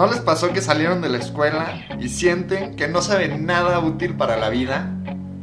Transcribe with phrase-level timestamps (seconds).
[0.00, 4.16] ¿No les pasó que salieron de la escuela y sienten que no saben nada útil
[4.16, 4.96] para la vida?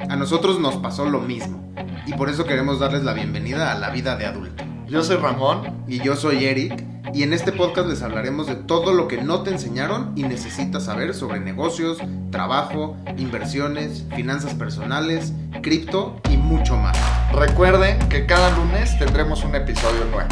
[0.09, 1.63] A nosotros nos pasó lo mismo
[2.07, 4.63] y por eso queremos darles la bienvenida a la vida de adulto.
[4.87, 6.83] Yo soy Ramón y yo soy Eric
[7.13, 10.85] y en este podcast les hablaremos de todo lo que no te enseñaron y necesitas
[10.85, 11.99] saber sobre negocios,
[12.31, 16.97] trabajo, inversiones, finanzas personales, cripto y mucho más.
[17.31, 20.29] Recuerden que cada lunes tendremos un episodio nuevo.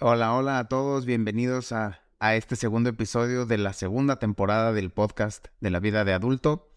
[0.00, 5.46] Hola, hola a todos, bienvenidos a, este segundo episodio de la segunda temporada del podcast
[5.60, 6.68] de la vida de adulto.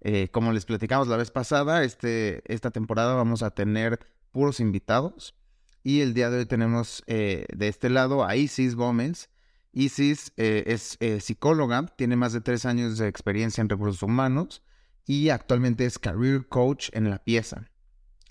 [0.00, 4.00] Eh, como les platicamos la vez pasada, este, esta temporada vamos a tener
[4.32, 5.34] puros invitados
[5.82, 9.30] y el día de hoy tenemos eh, de este lado a Isis Gómez.
[9.72, 14.62] Isis eh, es psicóloga, tiene más de tres años de experiencia en recursos humanos
[15.06, 17.70] y actualmente es Career Coach en La Pieza.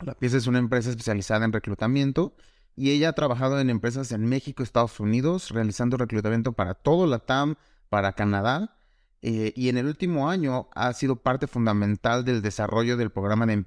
[0.01, 2.35] La Pieza es una empresa especializada en reclutamiento
[2.75, 7.19] y ella ha trabajado en empresas en México, Estados Unidos, realizando reclutamiento para todo la
[7.19, 7.55] TAM,
[7.89, 8.77] para Canadá,
[9.21, 13.63] eh, y en el último año ha sido parte fundamental del desarrollo del programa de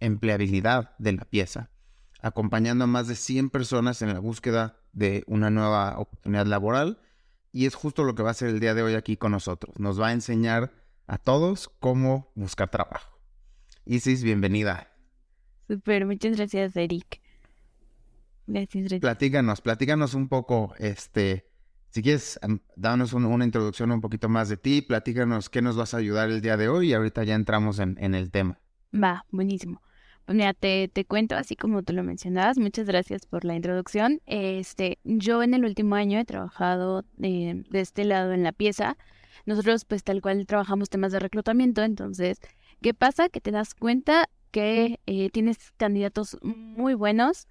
[0.00, 1.70] empleabilidad de la pieza,
[2.20, 6.98] acompañando a más de 100 personas en la búsqueda de una nueva oportunidad laboral,
[7.52, 9.78] y es justo lo que va a hacer el día de hoy aquí con nosotros.
[9.78, 10.72] Nos va a enseñar
[11.06, 13.18] a todos cómo buscar trabajo.
[13.84, 14.92] Isis, bienvenida.
[15.68, 17.20] Super, muchas gracias, Eric.
[19.00, 21.46] Platícanos, platícanos un poco, este,
[21.90, 22.38] si quieres,
[22.76, 26.40] danos una introducción un poquito más de ti, platícanos qué nos vas a ayudar el
[26.40, 28.60] día de hoy y ahorita ya entramos en, el tema.
[28.94, 29.82] Va, buenísimo.
[30.24, 32.58] Pues mira, te, te, cuento así como tú lo mencionabas.
[32.58, 34.20] Muchas gracias por la introducción.
[34.26, 38.96] Este, yo en el último año he trabajado eh, de este lado en la pieza.
[39.44, 41.82] Nosotros, pues tal cual trabajamos temas de reclutamiento.
[41.82, 42.40] Entonces,
[42.82, 43.28] ¿qué pasa?
[43.28, 47.46] Que te das cuenta que eh, tienes candidatos muy buenos,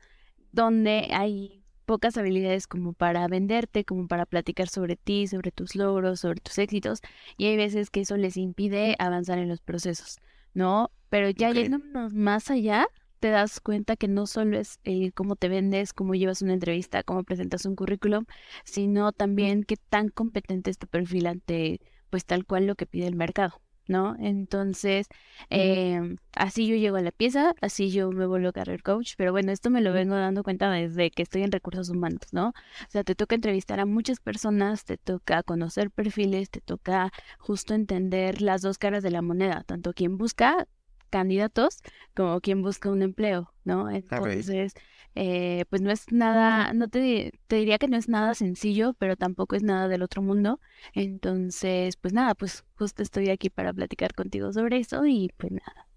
[0.55, 6.21] donde hay pocas habilidades como para venderte, como para platicar sobre ti, sobre tus logros,
[6.21, 7.01] sobre tus éxitos,
[7.37, 10.17] y hay veces que eso les impide avanzar en los procesos,
[10.53, 10.89] ¿no?
[11.09, 12.87] Pero ya yéndonos más allá,
[13.19, 17.03] te das cuenta que no solo es eh, cómo te vendes, cómo llevas una entrevista,
[17.03, 18.25] cómo presentas un currículum,
[18.63, 23.07] sino también qué tan competente es tu perfil ante, pues tal cual lo que pide
[23.07, 23.61] el mercado.
[23.87, 24.15] ¿No?
[24.19, 25.07] Entonces,
[25.49, 29.51] em, así yo llego a la pieza, así yo me vuelvo career coach, pero bueno,
[29.51, 32.49] esto me lo vengo dando cuenta desde que estoy en recursos humanos, ¿no?
[32.49, 37.73] O sea, te toca entrevistar a muchas personas, te toca conocer perfiles, te toca justo
[37.73, 40.67] entender las dos caras de la moneda, tanto quien busca
[41.15, 41.77] candidatos
[42.13, 43.89] como quien busca un empleo, ¿no?
[43.89, 44.73] Entonces,
[45.15, 49.15] eh, pues no es nada, no te, te diría que no es nada sencillo, pero
[49.15, 50.59] tampoco es nada del otro mundo.
[50.93, 55.87] Entonces, pues nada, pues justo estoy aquí para platicar contigo sobre eso y pues nada.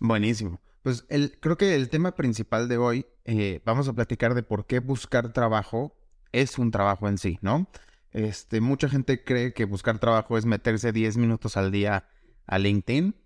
[0.00, 0.60] Buenísimo.
[0.82, 4.66] Pues el, creo que el tema principal de hoy, eh, vamos a platicar de por
[4.66, 5.96] qué buscar trabajo
[6.30, 7.66] es un trabajo en sí, ¿no?
[8.12, 12.06] Este, mucha gente cree que buscar trabajo es meterse 10 minutos al día
[12.46, 13.16] a LinkedIn,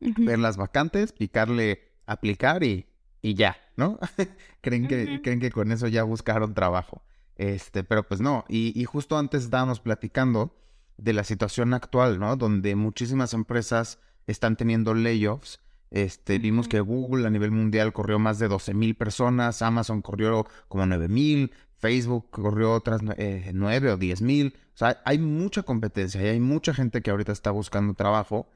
[0.00, 2.86] ver las vacantes, picarle aplicar y
[3.22, 3.98] y ya, ¿no?
[4.60, 7.02] creen, que, creen que con eso ya buscaron trabajo.
[7.36, 8.44] Este, pero pues no.
[8.48, 10.54] Y, justo antes estábamos platicando
[10.96, 12.36] de la situación actual, ¿no?
[12.36, 15.60] Donde muchísimas empresas están teniendo layoffs.
[15.90, 20.46] Este, vimos que Google a nivel mundial corrió más de 12 mil personas, Amazon corrió
[20.68, 24.54] como 9 mil, Facebook corrió otras eh, 9 o 10 mil.
[24.74, 28.50] O sea, hay mucha competencia y hay mucha gente que ahorita está buscando trabajo.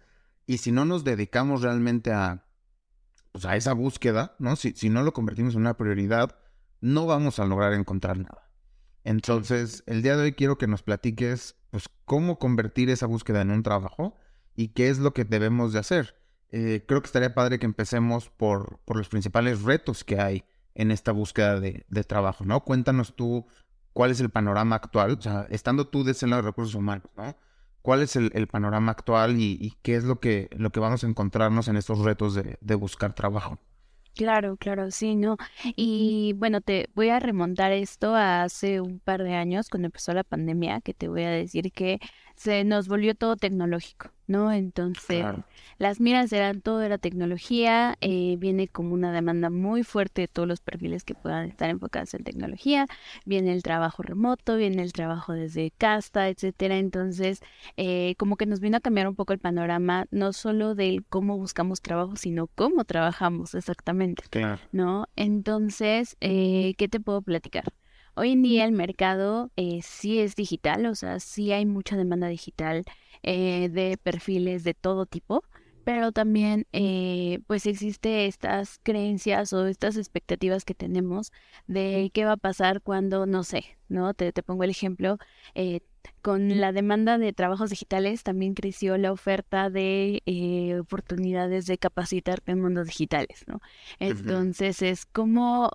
[0.46, 2.46] Y si no nos dedicamos realmente a
[3.32, 4.56] pues, a esa búsqueda, ¿no?
[4.56, 6.36] Si, si no lo convertimos en una prioridad,
[6.80, 8.50] no vamos a lograr encontrar nada.
[9.04, 13.50] Entonces, el día de hoy quiero que nos platiques, pues, cómo convertir esa búsqueda en
[13.50, 14.16] un trabajo
[14.54, 16.16] y qué es lo que debemos de hacer.
[16.50, 20.44] Eh, creo que estaría padre que empecemos por, por los principales retos que hay
[20.74, 22.62] en esta búsqueda de, de, trabajo, ¿no?
[22.62, 23.46] Cuéntanos tú
[23.92, 27.08] cuál es el panorama actual, o sea, estando tú de ese lado de recursos humanos,
[27.16, 27.34] ¿no?
[27.82, 31.68] Cuál es el, panorama actual y, qué es lo que, lo que vamos a encontrarnos
[31.68, 33.58] en estos retos de, de, buscar trabajo.
[34.14, 35.38] Claro, claro, sí, ¿no?
[35.74, 40.12] Y bueno, te voy a remontar esto a hace un par de años, cuando empezó
[40.12, 41.98] la pandemia, que te voy a decir que
[42.42, 44.50] se nos volvió todo tecnológico, ¿no?
[44.50, 45.24] Entonces,
[45.78, 50.48] las miras eran todo era tecnología, eh, viene como una demanda muy fuerte de todos
[50.48, 52.88] los perfiles que puedan estar enfocados en tecnología,
[53.24, 56.78] viene el trabajo remoto, viene el trabajo desde casa, etcétera.
[56.78, 57.42] Entonces,
[57.76, 61.38] eh, como que nos vino a cambiar un poco el panorama, no solo del cómo
[61.38, 64.24] buscamos trabajo, sino cómo trabajamos exactamente,
[64.72, 65.06] ¿no?
[65.14, 67.72] Entonces, eh, ¿qué te puedo platicar?
[68.14, 72.28] Hoy en día el mercado eh, sí es digital, o sea, sí hay mucha demanda
[72.28, 72.84] digital
[73.22, 75.44] eh, de perfiles de todo tipo,
[75.84, 81.32] pero también eh, pues existe estas creencias o estas expectativas que tenemos
[81.66, 84.14] de qué va a pasar cuando, no sé, ¿no?
[84.14, 85.18] Te, te pongo el ejemplo,
[85.54, 85.80] eh,
[86.20, 92.52] con la demanda de trabajos digitales también creció la oferta de eh, oportunidades de capacitarte
[92.52, 93.60] en mundos digitales, ¿no?
[93.98, 95.70] Entonces es como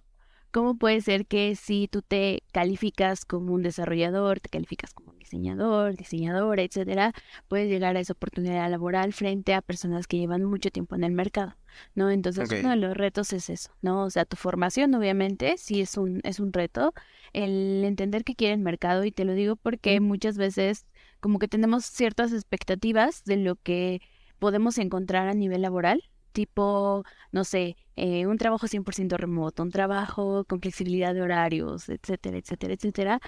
[0.51, 5.19] ¿Cómo puede ser que si tú te calificas como un desarrollador, te calificas como un
[5.19, 7.13] diseñador, diseñadora, etcétera,
[7.47, 11.11] puedes llegar a esa oportunidad laboral frente a personas que llevan mucho tiempo en el
[11.11, 11.55] mercado,
[11.95, 12.09] ¿no?
[12.09, 14.03] Entonces, uno de los retos es eso, ¿no?
[14.03, 16.93] O sea, tu formación, obviamente, sí es un, es un reto,
[17.33, 20.87] el entender qué quiere el mercado, y te lo digo porque muchas veces
[21.19, 24.01] como que tenemos ciertas expectativas de lo que
[24.39, 26.03] podemos encontrar a nivel laboral,
[26.37, 32.37] tipo, no sé, eh, un trabajo 100% remoto, un trabajo con flexibilidad de horarios, etcétera,
[32.37, 33.19] etcétera, etcétera.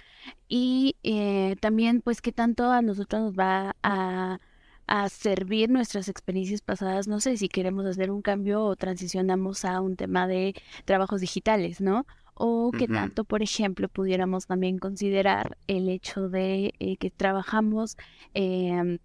[0.47, 4.39] Y eh, también, pues, qué tanto a nosotros nos va a,
[4.85, 9.81] a servir nuestras experiencias pasadas, no sé, si queremos hacer un cambio o transicionamos a
[9.81, 10.53] un tema de
[10.85, 12.05] trabajos digitales, ¿no?
[12.35, 17.97] O qué tanto, por ejemplo, pudiéramos también considerar el hecho de eh, que trabajamos
[18.35, 18.99] em,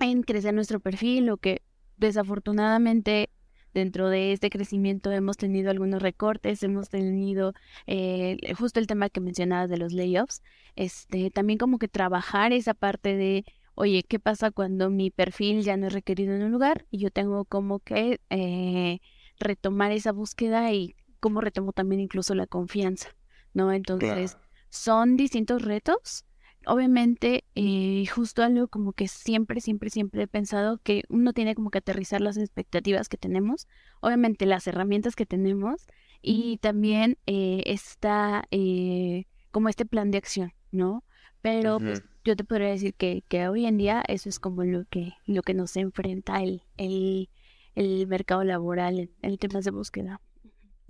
[0.00, 1.60] en crecer nuestro perfil o que
[1.96, 3.30] desafortunadamente
[3.74, 7.52] dentro de este crecimiento hemos tenido algunos recortes, hemos tenido
[7.86, 10.42] eh, justo el tema que mencionabas de los layoffs,
[10.76, 13.44] este, también como que trabajar esa parte de,
[13.74, 17.10] oye, ¿qué pasa cuando mi perfil ya no es requerido en un lugar y yo
[17.10, 19.00] tengo como que eh,
[19.40, 23.08] retomar esa búsqueda y cómo retomo también incluso la confianza,
[23.52, 23.72] ¿no?
[23.72, 24.38] Entonces,
[24.68, 26.24] son distintos retos
[26.66, 31.70] obviamente, eh, justo algo como que siempre, siempre, siempre he pensado que uno tiene como
[31.70, 33.68] que aterrizar las expectativas que tenemos,
[34.00, 35.86] obviamente las herramientas que tenemos
[36.22, 41.04] y también eh, está eh, como este plan de acción, ¿no?
[41.42, 44.86] Pero pues, yo te podría decir que, que hoy en día eso es como lo
[44.86, 47.28] que, lo que nos enfrenta el, el,
[47.74, 50.20] el mercado laboral en, en temas de búsqueda.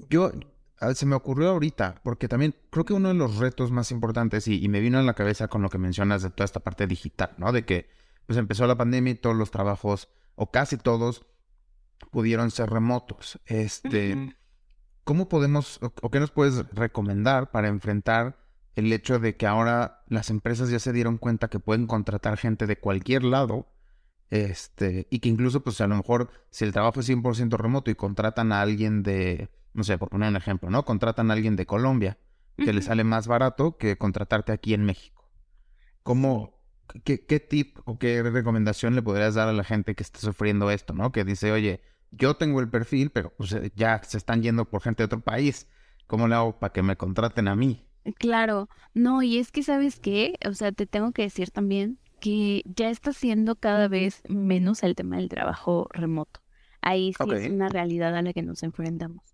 [0.08, 0.30] Yo,
[0.94, 4.68] se me ocurrió ahorita, porque también creo que uno de los retos más importantes, y,
[4.68, 7.52] me vino en la cabeza con lo que mencionas de toda esta parte digital, ¿no?
[7.52, 7.88] De que
[8.26, 11.26] pues empezó la pandemia y todos los trabajos, o casi todos,
[12.10, 13.38] pudieron ser remotos.
[13.46, 14.36] Este,
[15.04, 18.38] ¿cómo podemos, o, qué nos puedes recomendar para enfrentar
[18.74, 22.66] el hecho de que ahora las empresas ya se dieron cuenta que pueden contratar gente
[22.66, 23.68] de cualquier lado?
[24.30, 27.94] Este, y que incluso, pues a lo mejor, si el trabajo es 100% remoto y
[27.94, 30.84] contratan a alguien de no sé, por poner un ejemplo, ¿no?
[30.84, 32.18] Contratan a alguien de Colombia,
[32.56, 35.28] que le sale más barato que contratarte aquí en México.
[36.02, 36.60] ¿Cómo,
[37.04, 40.70] qué, qué tip o qué recomendación le podrías dar a la gente que está sufriendo
[40.70, 41.12] esto, ¿no?
[41.12, 44.82] Que dice, oye, yo tengo el perfil, pero pues, eh, ya se están yendo por
[44.82, 45.68] gente de otro país.
[46.06, 47.86] ¿Cómo le hago para que me contraten a mí?
[48.18, 52.62] Claro, no, y es que sabes qué, o sea, te tengo que decir también que
[52.66, 56.40] ya está siendo cada vez menos el tema del trabajo remoto.
[56.82, 59.24] Ahí sí es una realidad a la que nos enfrentamos,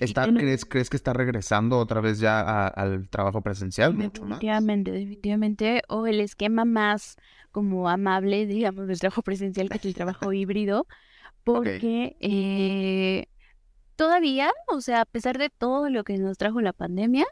[0.00, 0.38] ¿no?
[0.68, 3.96] ¿crees, que está regresando otra vez ya al trabajo presencial?
[3.96, 5.82] Definitivamente, definitivamente.
[5.88, 7.16] O el esquema más
[7.50, 10.86] como amable, digamos, del trabajo presencial que es el trabajo híbrido.
[11.44, 13.26] Porque eh,
[13.96, 17.26] todavía, o sea, a pesar de todo lo que nos trajo la pandemia,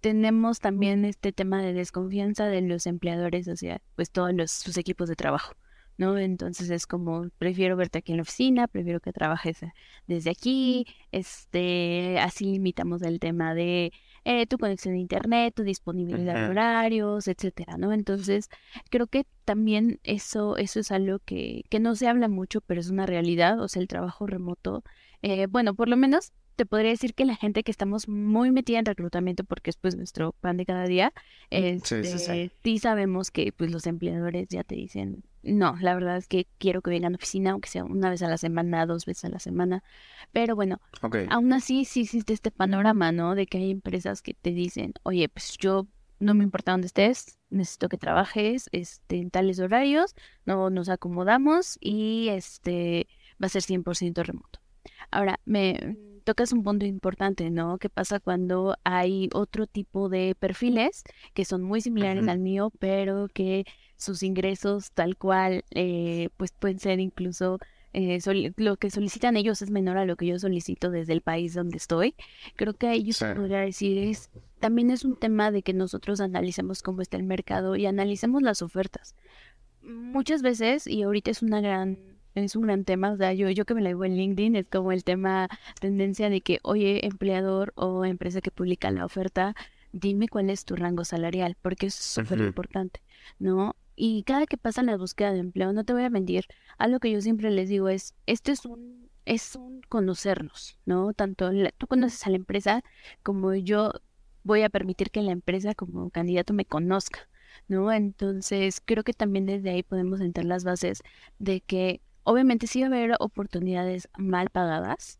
[0.00, 4.76] tenemos también este tema de desconfianza de los empleadores, o sea, pues todos los, sus
[4.76, 5.54] equipos de trabajo.
[6.02, 6.18] ¿No?
[6.18, 9.72] Entonces es como, prefiero verte aquí en la oficina, prefiero que trabajes eh,
[10.08, 13.92] desde aquí, este, así limitamos el tema de
[14.24, 17.92] eh, tu conexión a internet, tu disponibilidad de horarios, etcétera, ¿no?
[17.92, 18.48] Entonces,
[18.90, 22.90] creo que también eso, eso es algo que, que no se habla mucho, pero es
[22.90, 24.82] una realidad, o sea, el trabajo remoto,
[25.22, 28.78] eh, bueno, por lo menos te podría decir que la gente que estamos muy metida
[28.78, 31.12] en reclutamiento, porque es pues nuestro pan de cada día,
[31.50, 36.46] este, sí, sabemos que pues los empleadores ya te dicen, no, la verdad es que
[36.58, 39.28] quiero que vengan a oficina, aunque sea una vez a la semana, dos veces a
[39.28, 39.82] la semana.
[40.32, 40.80] Pero bueno,
[41.30, 43.34] aún así sí existe este panorama, ¿no?
[43.34, 45.88] De que hay empresas que te dicen, oye, pues yo
[46.20, 50.14] no me importa dónde estés, necesito que trabajes este, en tales horarios,
[50.46, 53.08] no nos acomodamos y este
[53.42, 54.60] va a ser 100% remoto.
[55.10, 57.78] Ahora, me tocas un punto importante, ¿no?
[57.78, 63.28] ¿Qué pasa cuando hay otro tipo de perfiles que son muy similares al mío, pero
[63.28, 63.64] que
[63.96, 67.58] sus ingresos tal cual, eh, pues pueden ser incluso
[67.94, 68.18] eh,
[68.56, 71.76] lo que solicitan ellos es menor a lo que yo solicito desde el país donde
[71.76, 72.14] estoy.
[72.56, 77.02] Creo que ellos podría decir es también es un tema de que nosotros analicemos cómo
[77.02, 79.14] está el mercado y analicemos las ofertas.
[79.82, 81.98] Muchas veces, y ahorita es una gran
[82.34, 84.66] es un gran tema, o sea, yo, yo que me la digo en LinkedIn, es
[84.68, 85.48] como el tema,
[85.80, 89.54] tendencia de que, oye, empleador o empresa que publica la oferta,
[89.92, 93.00] dime cuál es tu rango salarial, porque es súper importante,
[93.38, 93.76] ¿no?
[93.96, 96.46] y cada que pasa la búsqueda de empleo, no te voy a mentir,
[96.78, 101.12] algo que yo siempre les digo es, esto es un, es un conocernos, ¿no?
[101.12, 102.82] Tanto tú conoces a la empresa
[103.22, 103.92] como yo
[104.44, 107.28] voy a permitir que la empresa como candidato me conozca,
[107.68, 107.92] ¿no?
[107.92, 111.02] Entonces, creo que también desde ahí podemos entrar las bases
[111.38, 115.18] de que obviamente sí va a haber oportunidades mal pagadas,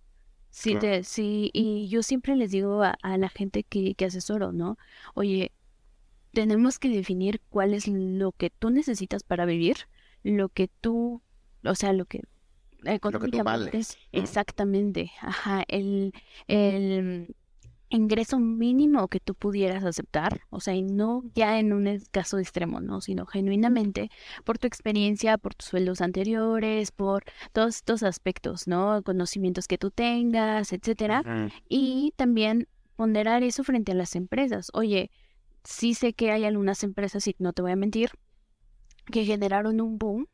[0.52, 4.76] Sí, te, sí, y yo siempre les digo a, la gente que, que asesoro, ¿no?
[5.14, 5.50] Oye,
[6.32, 9.88] tenemos que definir cuál es lo que tú necesitas para vivir,
[10.22, 11.22] lo que tú,
[11.64, 12.20] o sea, lo que
[12.84, 16.12] económicamente es exactamente, ajá, el,
[16.48, 17.34] el
[17.96, 22.80] ingreso mínimo que tú pudieras aceptar, o sea, y no ya en un caso extremo,
[22.80, 23.00] ¿no?
[23.00, 24.10] Sino genuinamente
[24.44, 29.02] por tu experiencia, por tus sueldos anteriores, por todos estos aspectos, ¿no?
[29.02, 31.50] Conocimientos que tú tengas, etcétera.
[31.68, 34.70] Y también ponderar eso frente a las empresas.
[34.72, 35.10] Oye,
[35.64, 38.10] sí sé que hay algunas empresas, y no te voy a mentir,
[39.10, 40.28] que generaron un boom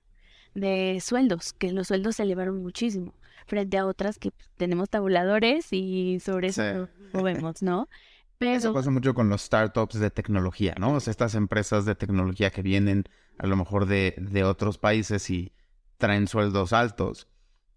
[0.54, 3.14] de sueldos, que los sueldos se elevaron muchísimo
[3.46, 7.88] frente a otras que pues, tenemos tabuladores y sobre eso lo vemos, ¿no?
[8.38, 8.52] Pero...
[8.52, 10.94] Eso pasa mucho con los startups de tecnología, ¿no?
[10.94, 13.04] O sea, estas empresas de tecnología que vienen
[13.38, 15.52] a lo mejor de, de otros países y
[15.96, 17.28] traen sueldos altos.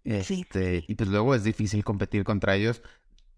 [0.04, 2.82] Este, Y pues luego es difícil competir contra ellos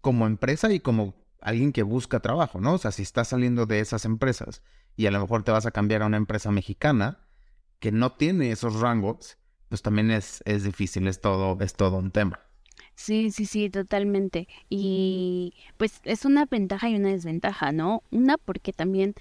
[0.01, 2.73] como empresa y como alguien que busca trabajo, ¿no?
[2.73, 4.63] O sea, si estás saliendo de esas empresas
[4.95, 7.19] y a lo mejor te vas a cambiar a una empresa mexicana
[7.79, 9.37] que no tiene esos rangos,
[9.69, 12.39] pues también es, es difícil, es todo, es todo un tema.
[12.95, 14.47] Sí, sí, sí, totalmente.
[14.69, 18.03] Y pues es una ventaja y una desventaja, ¿no?
[18.11, 19.15] Una porque también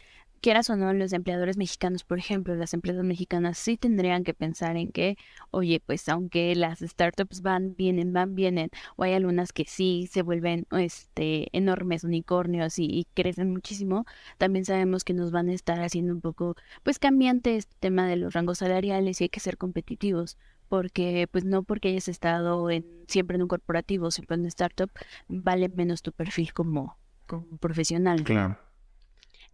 [0.44, 4.76] quieras o no, los empleadores mexicanos, por ejemplo, las empresas mexicanas sí tendrían que pensar
[4.76, 5.16] en que,
[5.50, 10.20] oye, pues aunque las startups van, vienen, van, vienen, o hay algunas que sí se
[10.20, 14.04] vuelven este, enormes unicornios y, crecen muchísimo,
[14.36, 18.16] también sabemos que nos van a estar haciendo un poco, pues cambiante este tema de
[18.16, 20.36] los rangos salariales y hay que ser competitivos
[20.68, 24.90] porque pues no porque hayas estado en, siempre en un corporativo, siempre en una startup,
[25.26, 28.22] vale menos tu perfil como, como profesional.
[28.24, 28.58] Claro.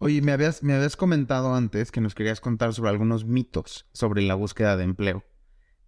[0.03, 4.23] Oye, me habías, me habías comentado antes que nos querías contar sobre algunos mitos sobre
[4.23, 5.23] la búsqueda de empleo.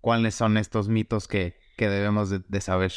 [0.02, 2.94] ¿Cuáles son estos mitos que, que debemos de, saber?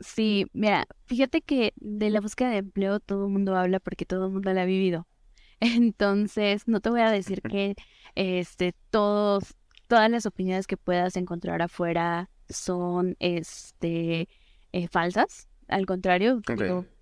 [0.00, 4.26] Sí, mira, fíjate que de la búsqueda de empleo todo el mundo habla porque todo
[4.26, 5.06] el mundo la ha vivido.
[5.60, 7.76] Entonces, no te voy a decir que
[8.16, 9.54] este, todos,
[9.86, 14.28] todas las opiniones que puedas encontrar afuera son este,
[14.72, 15.46] eh, falsas.
[15.68, 16.42] Al contrario,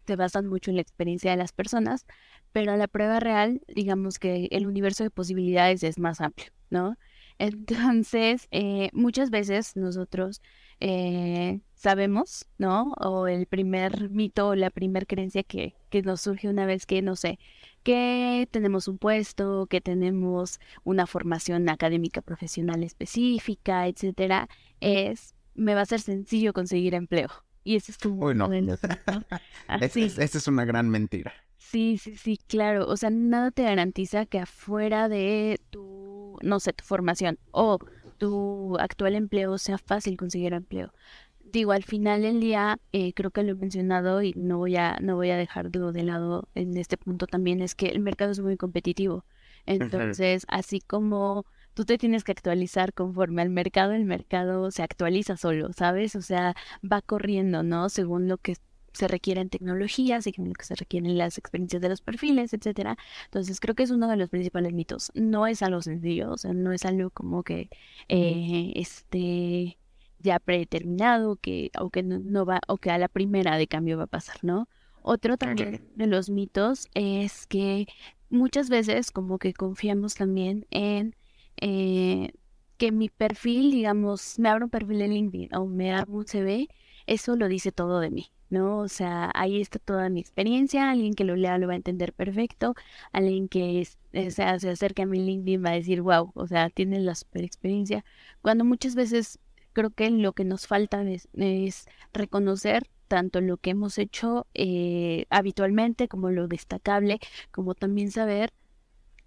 [0.09, 2.07] te basan mucho en la experiencia de las personas
[2.53, 6.97] pero la prueba real, digamos que el universo de posibilidades es más amplio, ¿no?
[7.39, 10.43] Entonces, eh, muchas veces nosotros
[10.81, 12.95] eh, sabemos, ¿no?
[12.99, 17.01] O el primer mito o la primer creencia que, que nos surge una vez que,
[17.01, 17.39] no sé,
[17.85, 24.49] que tenemos un puesto, que tenemos una formación académica profesional específica, etcétera,
[24.81, 27.29] es me va a ser sencillo conseguir empleo.
[27.69, 28.49] Y ese es tu Uy, no.
[29.69, 31.35] Esa es una gran mentira.
[31.59, 32.87] Sí, sí, sí, claro.
[32.89, 37.79] O sea, nada te garantiza que afuera de tu, no sé, tu formación o
[38.17, 40.95] tu actual empleo sea fácil conseguir empleo.
[41.41, 44.97] Digo, al final del día, eh, creo que lo he mencionado y no voy a,
[45.03, 48.41] no voy a dejarlo de lado en este punto también, es que el mercado es
[48.41, 49.27] muy competitivo.
[49.67, 51.45] Entonces, así como
[51.79, 56.17] tú te tienes que actualizar conforme al mercado, el mercado se actualiza solo, ¿sabes?
[56.17, 57.89] O sea, va corriendo, ¿no?
[57.89, 58.57] Según lo que
[58.93, 62.99] se requieren tecnologías y lo que se requieren las experiencias de los perfiles, etcétera.
[63.27, 65.13] Entonces creo que es uno de los principales mitos.
[65.15, 67.71] No es algo sencillo, o sea, no es algo como que
[68.09, 69.79] eh, esté
[70.19, 74.05] ya predeterminado, que, o que no, va, o que a la primera de cambio va
[74.05, 74.69] a pasar, ¿no?
[75.03, 77.87] Otro también de los mitos es que
[78.31, 81.15] muchas veces como que confiamos también en
[81.61, 82.33] eh,
[82.77, 86.69] que mi perfil, digamos, me abro un perfil en LinkedIn o me abro un CV,
[87.07, 88.31] eso lo dice todo de mí.
[88.51, 88.79] ¿no?
[88.79, 92.13] O sea, ahí está toda mi experiencia, alguien que lo lea lo va a entender
[92.13, 92.75] perfecto,
[93.13, 97.01] alguien que eh, se acerca a mi LinkedIn va a decir, wow, o sea, tiene
[97.01, 98.05] la super experiencia,
[98.43, 99.39] cuando muchas veces
[99.73, 106.09] creo que lo que nos falta es, reconocer tanto lo que hemos hecho eh, habitualmente
[106.09, 108.53] como lo destacable, como también saber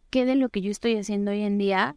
[0.10, 1.96] qué de lo que yo estoy haciendo hoy en día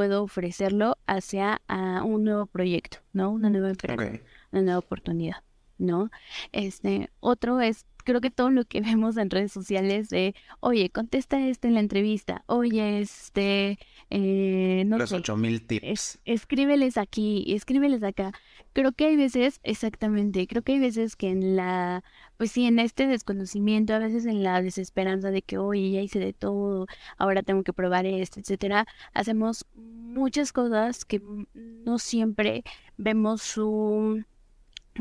[0.00, 3.30] puedo ofrecerlo hacia a un nuevo proyecto, ¿no?
[3.30, 5.42] Una nueva empresa, una nueva oportunidad.
[5.76, 6.10] ¿no?
[6.52, 11.46] Este, otro es creo que todo lo que vemos en redes sociales de, oye, contesta
[11.46, 13.78] esto en la entrevista, oye, este,
[14.10, 16.20] eh, no Los ocho mil tips.
[16.24, 18.32] escríbeles aquí, escríbeles acá.
[18.72, 22.04] Creo que hay veces, exactamente, creo que hay veces que en la,
[22.36, 26.18] pues sí, en este desconocimiento, a veces en la desesperanza de que, oye, ya hice
[26.18, 26.86] de todo,
[27.18, 31.20] ahora tengo que probar esto, etcétera, hacemos muchas cosas que
[31.54, 32.62] no siempre
[32.96, 34.24] vemos su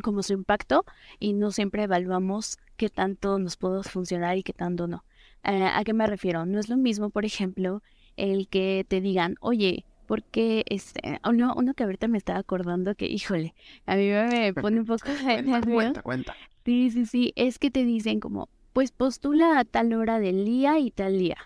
[0.01, 0.86] como su impacto
[1.20, 5.03] y no siempre evaluamos qué tanto nos puede funcionar y qué tanto no.
[5.44, 6.46] Eh, ¿A qué me refiero?
[6.46, 7.82] No es lo mismo, por ejemplo,
[8.18, 13.06] el que te digan, oye, porque este, uno, uno que ahorita me estaba acordando que,
[13.06, 13.53] híjole,
[13.86, 16.36] a mí me pone un poco de cuenta, cuenta, cuenta.
[16.65, 20.79] Sí, sí, sí, es que te dicen como, pues postula a tal hora del día
[20.79, 21.38] y tal día.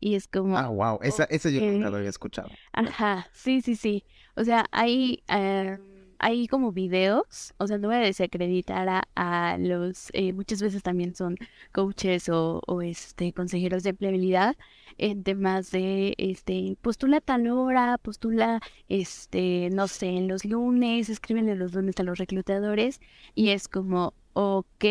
[0.00, 0.58] Y es como...
[0.58, 2.50] Ah, wow, esa, esa yo nunca lo había escuchado.
[2.72, 4.04] Ajá, sí, sí, sí.
[4.36, 5.22] O sea, hay...
[5.28, 5.78] Eh,
[6.18, 11.14] hay como videos, o sea, no voy a desacreditar a, los, eh, muchas veces también
[11.14, 11.36] son
[11.72, 14.56] coaches o, este, consejeros de empleabilidad
[14.98, 21.56] en temas de, este, postula tal hora, postula, este, no sé, en los lunes, escríbenle
[21.56, 23.00] los lunes a los reclutadores
[23.34, 24.84] y es como, ok,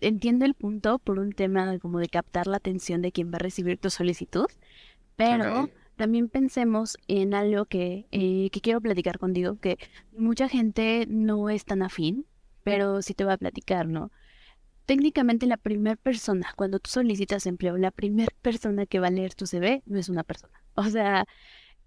[0.00, 3.40] entiendo el punto por un tema como de captar la atención de quien va a
[3.40, 4.46] recibir tu solicitud,
[5.16, 9.78] pero también pensemos en algo que, eh, que quiero platicar contigo, que
[10.16, 12.26] mucha gente no es tan afín,
[12.62, 14.10] pero sí te va a platicar, ¿no?
[14.86, 19.34] Técnicamente la primera persona, cuando tú solicitas empleo, la primera persona que va a leer
[19.34, 20.62] tu CV no es una persona.
[20.74, 21.26] O sea,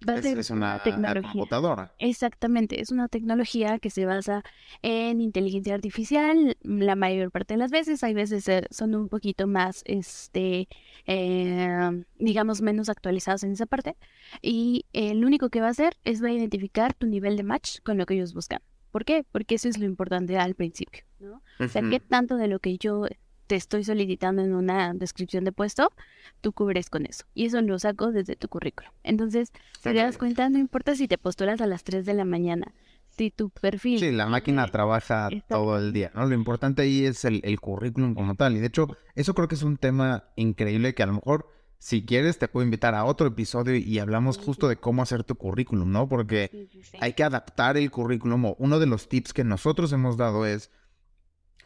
[0.08, 1.32] es, una tecnología.
[1.32, 1.94] computadora.
[2.00, 4.44] Exactamente, es una tecnología que se basa
[4.82, 8.03] en inteligencia artificial la mayor parte de las veces.
[8.03, 10.68] Hay veces eh, son un poquito más, este,
[11.06, 13.96] eh, digamos, menos actualizados en esa parte.
[14.41, 17.44] Y eh, lo único que va a hacer es va a identificar tu nivel de
[17.44, 18.62] match con lo que ellos buscan.
[18.91, 19.24] ¿Por qué?
[19.32, 21.44] Porque eso es lo importante al principio, ¿no?
[21.60, 23.06] O sea, ¿qué tanto de lo que yo
[23.50, 25.91] te estoy solicitando en una descripción de puesto,
[26.39, 27.25] tú cubres con eso.
[27.34, 28.91] Y eso lo saco desde tu currículum.
[29.01, 32.25] Entonces, si te das cuenta, no importa si te postulas a las 3 de la
[32.25, 32.75] mañana,
[33.10, 34.00] si tu perfil...
[34.00, 36.27] Sí, la máquina trabaja todo el día, ¿no?
[36.27, 38.56] Lo importante ahí es el, currículum como tal.
[38.56, 41.48] Y de hecho, eso creo que es un tema increíble que a lo mejor...
[41.82, 45.36] Si quieres, te puedo invitar a otro episodio y hablamos justo de cómo hacer tu
[45.36, 46.10] currículum, ¿no?
[46.10, 46.68] Porque
[47.00, 48.53] hay que adaptar el currículum.
[48.58, 50.72] Uno de los tips que nosotros hemos dado es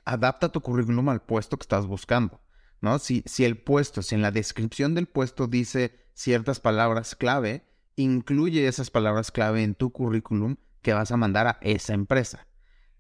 [0.05, 2.41] adapta tu currículum al puesto que estás buscando,
[2.81, 2.99] ¿no?
[2.99, 8.67] Si, si el puesto, si en la descripción del puesto dice ciertas palabras clave, incluye
[8.67, 12.47] esas palabras clave en tu currículum que vas a mandar a esa empresa,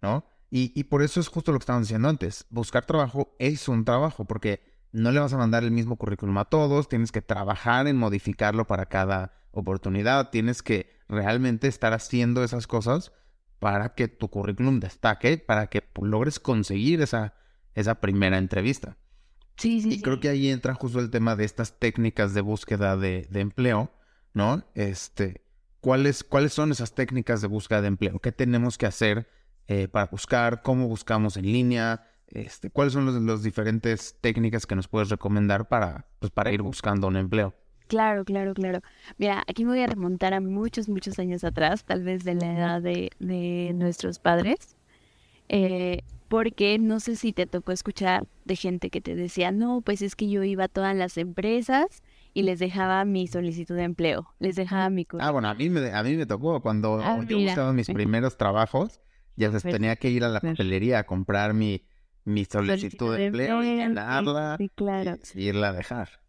[0.01, 0.25] ¿no?
[0.49, 2.45] Y, y por eso es justo lo que estábamos diciendo antes.
[2.49, 6.45] Buscar trabajo es un trabajo, porque no le vas a mandar el mismo currículum a
[6.45, 12.67] todos, tienes que trabajar en modificarlo para cada oportunidad, tienes que realmente estar haciendo esas
[12.67, 13.11] cosas
[13.63, 17.33] para que tu currículum destaque, para que logres conseguir esa,
[17.75, 18.97] esa primera entrevista.
[19.55, 19.93] Sí, sí.
[19.93, 23.89] Y creo que ahí entra justo el tema de estas técnicas de búsqueda de, empleo,
[24.33, 24.65] ¿no?
[24.75, 25.45] Este,
[25.79, 28.19] ¿cuáles, ¿Cuáles son esas técnicas de búsqueda de empleo?
[28.19, 29.29] ¿Qué tenemos que hacer
[29.69, 30.61] eh, para buscar?
[30.61, 32.05] ¿Cómo buscamos en línea?
[32.27, 37.07] Este, ¿Cuáles son las diferentes técnicas que nos puedes recomendar para, pues, para ir buscando
[37.07, 37.55] un empleo?
[37.87, 38.81] Claro, claro, claro.
[39.17, 42.53] Mira, aquí me voy a remontar a muchos, muchos años atrás, tal vez de la
[42.53, 44.75] edad de, de nuestros padres,
[45.49, 50.01] eh, porque no sé si te tocó escuchar de gente que te decía, no, pues
[50.01, 52.01] es que yo iba a todas las empresas
[52.33, 55.91] y les dejaba mi solicitud de empleo, les dejaba mi Ah, bueno, a mí me,
[55.91, 59.01] a mí me tocó cuando ah, yo buscaba mis primeros trabajos,
[59.35, 61.85] ya pues, tenía que ir a la papelería a comprar mi,
[62.23, 65.17] mi solicitud, de empleo, y llenarla claro.
[65.35, 66.22] y irla a dejar.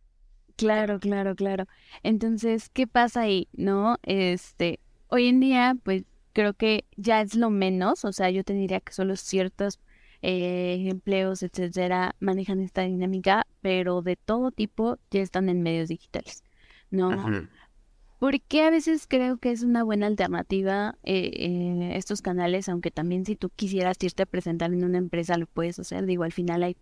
[0.57, 1.67] Claro, claro, claro.
[2.03, 3.49] Entonces, ¿qué pasa ahí?
[3.53, 3.99] ¿No?
[4.03, 8.53] Este, hoy en día, pues creo que ya es lo menos, o sea, yo te
[8.53, 9.81] diría que solo ciertos
[10.23, 16.43] eh, empleos, etcétera, manejan esta dinámica, pero de todo tipo ya están en medios digitales,
[16.91, 17.11] ¿no?
[18.19, 23.37] Porque a veces creo que es una buena alternativa eh, estos canales, aunque también si
[23.37, 26.07] tú quisieras irte a presentar en una empresa lo puedes hacer.
[26.07, 26.77] Digo, al final hay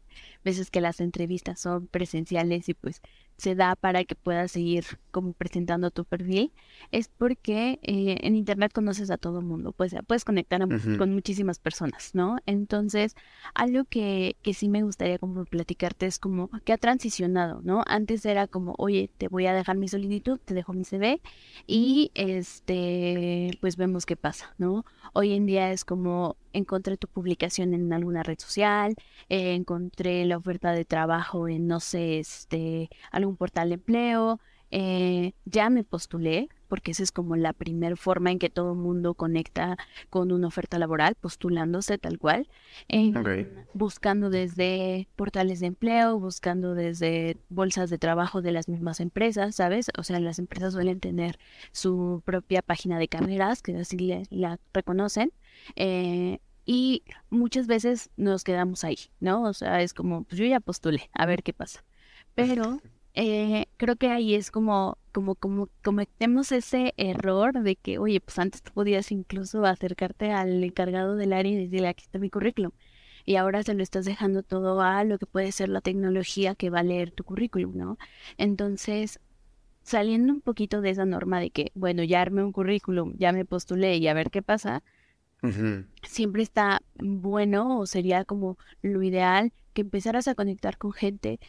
[0.45, 3.03] veces que las entrevistas son presenciales y pues
[3.43, 6.53] se da para que puedas seguir como presentando tu perfil,
[6.93, 10.61] es porque eh, en Internet conoces a todo el mundo, pues puedes conectar
[10.97, 12.39] con muchísimas personas, ¿no?
[12.47, 13.17] Entonces,
[13.53, 17.83] algo que, que sí me gustaría como platicarte es como que ha transicionado, ¿no?
[17.87, 21.21] Antes era como, oye, te voy a dejar mi solicitud, te dejo mi CV
[21.67, 24.85] y este, pues vemos qué pasa, ¿no?
[25.15, 28.95] Hoy en día es como encontré tu publicación en alguna red social,
[29.29, 34.40] encontré la oferta de trabajo en, no sé, este, algún portal de empleo
[34.75, 38.79] eh, ya me postulé, porque esa es como la primera forma en que todo el
[38.79, 39.77] mundo conecta
[40.09, 42.49] con una oferta laboral, postulándose tal cual,
[42.88, 43.12] eh,
[43.75, 49.90] buscando desde portales de empleo, buscando desde bolsas de trabajo de las mismas empresas, ¿sabes?
[49.99, 51.38] O sea, las empresas suelen tener
[51.73, 55.33] su propia página de carreras, que así la reconocen.
[55.77, 59.42] Eh, y muchas veces nos quedamos ahí, ¿no?
[59.42, 61.85] O sea, es como, pues yo ya postulé, a ver qué pasa.
[62.35, 62.81] Pero
[63.14, 68.38] eh, creo que ahí es como, como, como cometemos ese error de que, oye, pues
[68.38, 72.72] antes tú podías incluso acercarte al encargado del área y decirle, aquí está mi currículum.
[73.25, 76.70] Y ahora se lo estás dejando todo a lo que puede ser la tecnología que
[76.70, 77.98] va a leer tu currículum, ¿no?
[78.37, 79.20] Entonces,
[79.83, 83.44] saliendo un poquito de esa norma de que, bueno, ya armé un currículum, ya me
[83.44, 84.83] postulé y a ver qué pasa,
[86.05, 91.40] siempre está bueno o sería como lo ideal que empezaras a conectar con gente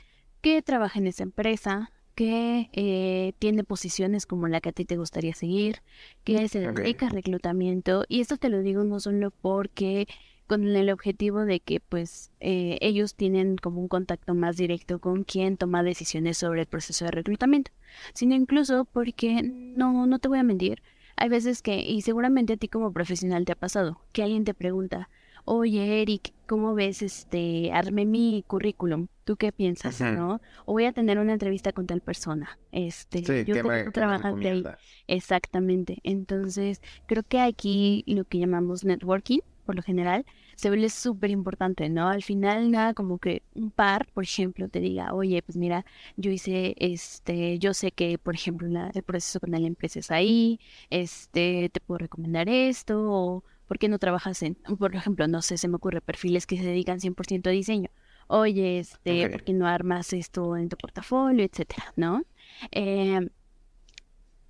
[0.44, 4.98] que trabaja en esa empresa, que eh, tiene posiciones como la que a ti te
[4.98, 5.82] gustaría seguir,
[6.26, 8.04] que se dedica a reclutamiento.
[8.10, 10.06] Y esto te lo digo no solo porque
[10.46, 15.24] con el objetivo de que pues eh, ellos tienen como un contacto más directo con
[15.24, 17.72] quien toma decisiones sobre el proceso de reclutamiento,
[18.14, 20.84] sino incluso porque no, no te voy a mentir,
[21.16, 24.54] hay veces que, y seguramente a ti como profesional te ha pasado, que alguien te
[24.54, 25.10] pregunta,
[25.46, 29.08] oye Eric, ¿cómo ves este, armé mi currículum?
[29.24, 30.42] ¿Tú qué piensas, no?
[30.66, 32.60] O voy a tener una entrevista con tal persona.
[32.72, 34.64] Este, sí, yo me, trabajaste ahí.
[35.08, 36.00] Exactamente.
[36.04, 41.90] Entonces, creo que aquí lo que llamamos networking, por lo general, se vuelve súper importante,
[41.90, 42.10] ¿no?
[42.10, 45.86] Al final, nada como que un par, por ejemplo, te diga, oye, pues mira,
[46.18, 50.60] yo hice, este, yo sé que, por ejemplo, el proceso con la empresa es ahí,
[50.90, 55.58] este, te puedo recomendar esto, o ¿por qué no trabajas en, por ejemplo, no sé,
[55.58, 57.90] se me ocurre perfiles que se dedican 100% a diseño?
[58.36, 62.24] Oye, este, ¿por qué no armas esto en tu portafolio, etcétera, ¿no?
[62.72, 63.30] Eh,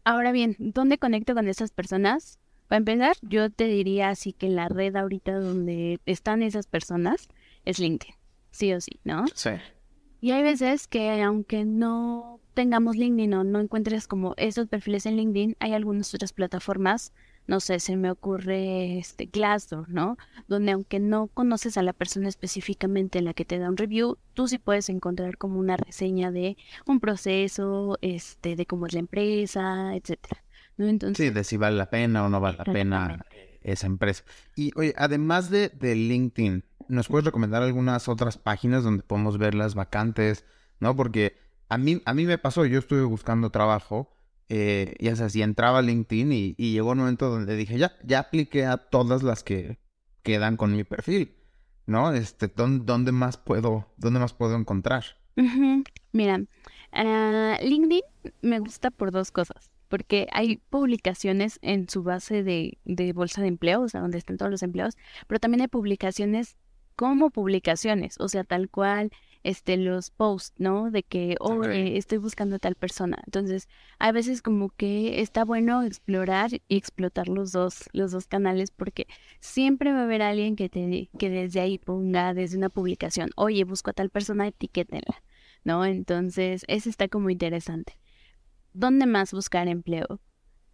[0.05, 2.39] ahora bien, ¿dónde conecto con esas personas?
[2.69, 7.27] Para empezar, yo te diría así que la red ahorita donde están esas personas
[7.65, 8.15] es LinkedIn,
[8.51, 9.25] sí o sí, ¿no?
[9.35, 9.49] Sí.
[10.21, 15.17] Y hay veces que aunque no tengamos LinkedIn o no encuentres como esos perfiles en
[15.17, 17.11] LinkedIn, hay algunas otras plataformas
[17.47, 20.17] no sé, se me ocurre este Glassdoor, ¿no?
[20.47, 24.17] Donde aunque no conoces a la persona específicamente en la que te da un review,
[24.33, 28.99] tú sí puedes encontrar como una reseña de un proceso, este, de cómo es la
[28.99, 30.43] empresa, etcétera.
[30.77, 30.87] ¿no?
[30.87, 33.25] Entonces, sí, de si vale la pena o no vale la pena
[33.61, 34.23] esa empresa.
[34.55, 39.55] Y oye, además de, de LinkedIn, ¿nos puedes recomendar algunas otras páginas donde podemos ver
[39.55, 40.45] las vacantes?
[40.79, 40.95] ¿No?
[40.95, 41.37] Porque
[41.69, 44.13] a mí, a mí me pasó, yo estuve buscando trabajo
[44.49, 48.19] eh, ya sabes, y entraba a LinkedIn y, llegó un momento donde dije, ya, ya
[48.19, 49.79] apliqué a todas las que
[50.21, 51.35] quedan con mi perfil,
[51.85, 52.13] ¿no?
[52.13, 55.03] Este, ¿dónde, más puedo, dónde más puedo encontrar?
[56.11, 56.41] Mira,
[56.91, 58.01] ah, LinkedIn
[58.41, 59.71] me gusta por dos cosas.
[59.89, 64.37] Porque hay publicaciones en su base de, de bolsa de empleo, o sea, donde están
[64.37, 66.57] todos los empleos, pero también hay publicaciones
[66.95, 69.11] como publicaciones, o sea, tal cual
[69.43, 70.89] este, los posts, ¿no?
[70.89, 73.21] De que, oh, estoy buscando a tal persona.
[73.25, 73.67] Entonces,
[73.99, 79.07] a veces como que está bueno explorar y explotar los dos, los dos canales, porque
[79.39, 83.63] siempre va a haber alguien que te, que desde ahí ponga, desde una publicación, oye,
[83.63, 85.23] busco a tal persona, etiquétenla,
[85.63, 85.85] ¿no?
[85.85, 87.99] Entonces, eso está como interesante.
[88.73, 90.19] ¿Dónde más buscar empleo?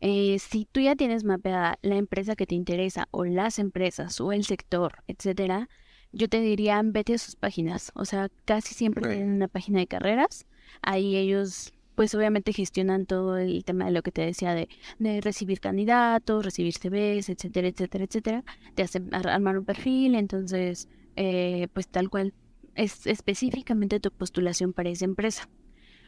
[0.02, 4.32] Eh, si tú ya tienes mapeada la empresa que te interesa o las empresas o
[4.32, 5.68] el sector, etcétera,
[6.12, 7.92] yo te diría, vete a sus páginas.
[7.96, 10.46] O sea, casi siempre tienen una página de carreras.
[10.82, 15.22] Ahí ellos, pues obviamente gestionan todo el tema de lo que te decía de, de
[15.22, 18.44] recibir candidatos, recibir CVs, etcétera, etcétera, etcétera.
[18.76, 22.34] Te hacen armar un perfil, entonces, eh, pues tal cual
[22.76, 25.50] es específicamente tu postulación para esa empresa.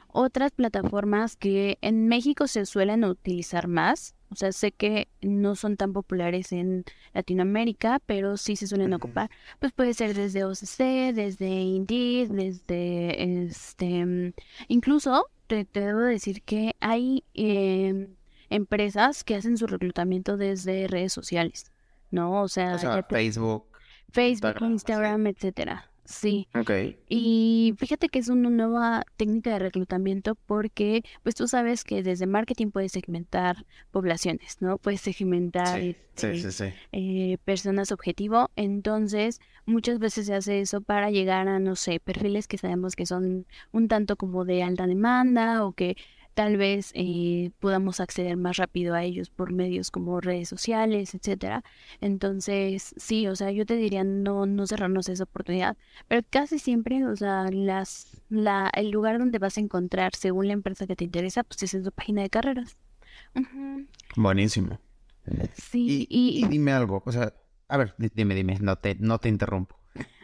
[0.07, 5.75] Otras plataformas que en México se suelen utilizar más, o sea, sé que no son
[5.75, 9.29] tan populares en Latinoamérica, pero sí se suelen ocupar.
[9.59, 14.33] Pues puede ser desde OCC, desde Indeed, desde este,
[14.69, 18.15] incluso te, debo decir que hay em,
[18.49, 21.69] empresas que hacen su reclutamiento desde redes sociales,
[22.09, 22.41] ¿no?
[22.41, 22.77] O sea,
[23.09, 23.65] Facebook,
[24.13, 25.90] Facebook, Instagram, etcétera.
[26.05, 26.47] Sí.
[26.55, 26.71] Ok.
[27.07, 32.27] Y fíjate que es una nueva técnica de reclutamiento porque, pues tú sabes que desde
[32.27, 34.77] marketing puedes segmentar poblaciones, ¿no?
[34.77, 36.41] Puedes segmentar este,
[36.91, 38.49] eh, personas objetivo.
[38.55, 43.05] Entonces, muchas veces se hace eso para llegar a, no sé, perfiles que sabemos que
[43.05, 45.95] son un tanto como de alta demanda o que
[46.33, 51.63] tal vez eh, podamos acceder más rápido a ellos por medios como redes sociales, etcétera.
[51.99, 57.05] Entonces, sí, o sea, yo te diría no, no cerrarnos esa oportunidad, pero casi siempre,
[57.05, 61.03] o sea, las, la, el lugar donde vas a encontrar según la empresa que te
[61.03, 62.77] interesa, pues es en tu página de carreras.
[64.15, 64.79] Buenísimo.
[65.53, 67.33] Sí, y, dime algo, o sea,
[67.67, 69.80] a ver, dime, dime, no te, no te interrumpo.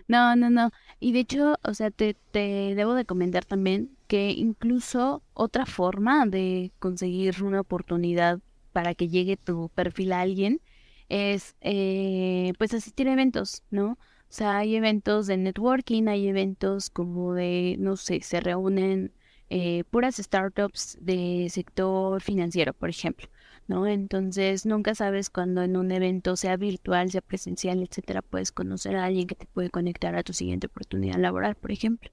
[0.07, 0.71] No, no, no.
[0.99, 6.25] Y de hecho, o sea, te, te debo de comentar también que incluso otra forma
[6.25, 8.39] de conseguir una oportunidad
[8.71, 10.61] para que llegue tu perfil a alguien
[11.09, 13.91] es eh, pues asistir a eventos, ¿no?
[13.93, 13.97] O
[14.29, 19.13] sea, hay eventos de networking, hay eventos como de, no sé, se reúnen
[19.49, 23.27] eh, puras startups de sector financiero, por ejemplo.
[23.67, 23.85] ¿No?
[23.87, 29.05] Entonces nunca sabes cuando en un evento, sea virtual, sea presencial, etcétera, puedes conocer a
[29.05, 32.09] alguien que te puede conectar a tu siguiente oportunidad laboral, por ejemplo.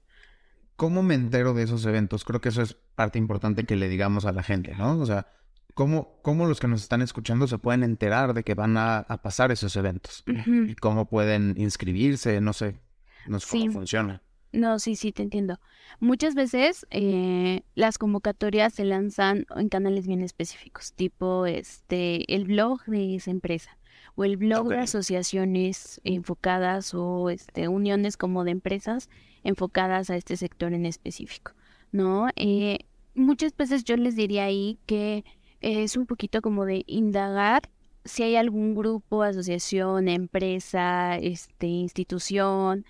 [0.75, 2.25] ¿Cómo me entero de esos eventos?
[2.25, 4.99] Creo que eso es parte importante que le digamos a la gente, ¿no?
[4.99, 5.27] O sea,
[5.73, 9.51] ¿cómo, cómo los que nos están escuchando se pueden enterar de que van a, pasar
[9.51, 10.23] esos eventos?
[10.27, 12.41] ¿Y cómo pueden inscribirse?
[12.41, 12.79] No sé,
[13.27, 14.21] no sé cómo funciona.
[14.55, 15.59] No, sí, sí, te entiendo.
[15.99, 22.81] Muchas veces eh, las convocatorias se lanzan en canales bien específicos, tipo este el blog
[22.85, 23.77] de esa empresa
[24.15, 29.09] o el blog de asociaciones enfocadas o este uniones como de empresas
[29.43, 31.51] enfocadas a este sector en específico,
[31.91, 32.29] ¿no?
[32.37, 32.79] Eh,
[33.13, 35.25] muchas veces yo les diría ahí que
[35.59, 37.69] es un poquito como de indagar
[38.05, 42.85] si hay algún grupo, asociación, empresa, este, institución,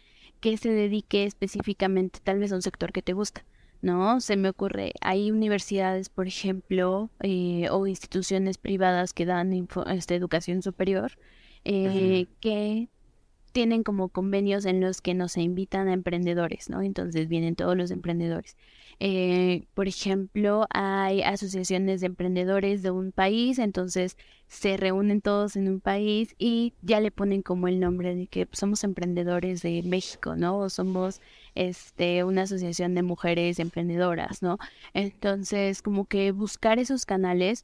[0.45, 3.43] que se dedique específicamente tal vez a un sector que te gusta.
[3.81, 4.21] ¿no?
[4.21, 10.61] Se me ocurre, hay universidades, por ejemplo, eh, o instituciones privadas que dan este, educación
[10.61, 11.13] superior,
[11.63, 12.89] eh, que
[13.55, 16.81] tienen como convenios en los que nos invitan a emprendedores, ¿no?
[16.81, 18.57] Entonces vienen todos los emprendedores.
[18.99, 24.17] Eh, por ejemplo, hay asociaciones de emprendedores de un país, entonces
[24.49, 28.45] se reúnen todos en un país y ya le ponen como el nombre de que
[28.51, 30.57] somos emprendedores de México, ¿no?
[30.57, 31.21] O somos
[31.55, 34.57] este una asociación de mujeres emprendedoras, ¿no?
[34.93, 37.63] Entonces, como que buscar esos canales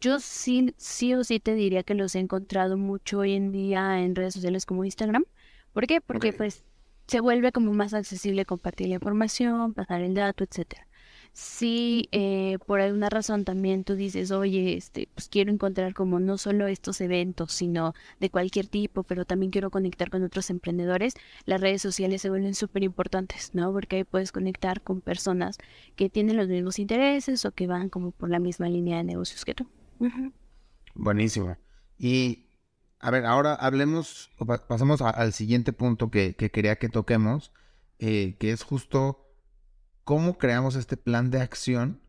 [0.00, 4.00] yo sí, sí o sí te diría que los he encontrado mucho hoy en día
[4.00, 5.24] en redes sociales como Instagram.
[5.72, 6.00] ¿Por qué?
[6.00, 6.64] Porque pues
[7.06, 10.86] se vuelve como más accesible compartir la información, pasar el dato, etcétera.
[11.32, 16.38] Si eh, por alguna razón también tú dices, oye, este, pues quiero encontrar como no
[16.38, 21.12] solo estos eventos, sino de cualquier tipo, pero también quiero conectar con otros emprendedores,
[21.44, 23.70] las redes sociales se vuelven súper importantes, ¿no?
[23.72, 25.58] Porque ahí puedes conectar con personas
[25.94, 29.44] que tienen los mismos intereses o que van como por la misma línea de negocios
[29.44, 29.66] que tú.
[30.94, 31.56] Buenísimo.
[31.98, 32.46] Y
[32.98, 34.30] a ver, ahora hablemos,
[34.68, 37.52] pasamos al siguiente punto que, quería que toquemos,
[37.98, 39.26] eh, que es justo
[40.04, 42.00] cómo creamos este plan de acción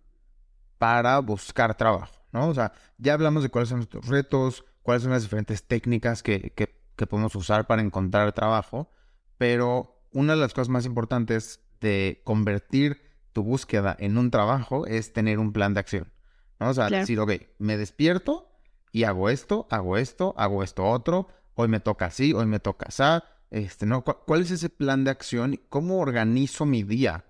[0.78, 2.47] para buscar trabajo, ¿no?
[2.47, 6.54] O sea, ya hablamos de cuáles son nuestros retos, cuáles son las diferentes técnicas que,
[6.56, 8.91] que podemos usar para encontrar trabajo,
[9.38, 13.02] pero una de las cosas más importantes de convertir
[13.34, 16.12] tu búsqueda en un trabajo es tener un plan de acción,
[16.60, 16.70] ¿no?
[16.70, 18.50] O sea, decir, ok, me despierto
[18.91, 22.88] y hago esto, hago esto, hago esto otro, hoy me toca así, hoy me toca
[22.88, 24.04] así, este, ¿no?
[24.04, 27.26] ¿Cuál es ese plan de acción cómo organizo mi día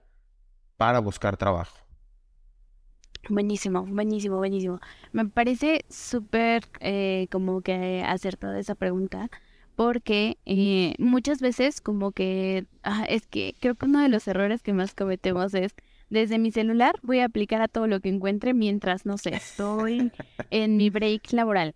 [0.78, 1.78] para buscar trabajo?
[3.30, 4.80] Buenísimo, buenísimo, buenísimo.
[5.12, 9.30] Me parece súper eh, como que acertada esa pregunta
[9.78, 14.64] porque eh, muchas veces como que ah, es que creo que uno de los errores
[14.64, 15.76] que más cometemos es
[16.10, 20.12] desde mi celular voy a aplicar a todo lo que encuentre mientras, no sé, estoy
[20.50, 21.76] en mi break laboral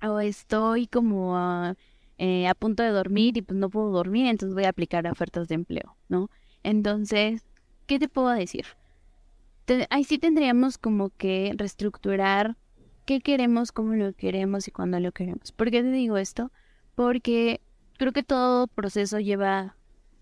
[0.00, 1.74] o estoy como a,
[2.16, 5.10] eh, a punto de dormir y pues no puedo dormir, entonces voy a aplicar a
[5.10, 6.30] ofertas de empleo, ¿no?
[6.62, 7.42] Entonces,
[7.86, 8.66] ¿qué te puedo decir?
[9.90, 12.56] ahí sí tendríamos como que reestructurar
[13.04, 15.50] qué queremos, cómo lo queremos y cuándo lo queremos.
[15.52, 16.50] ¿Por qué te digo esto?
[16.94, 17.60] Porque
[17.98, 19.76] creo que todo proceso lleva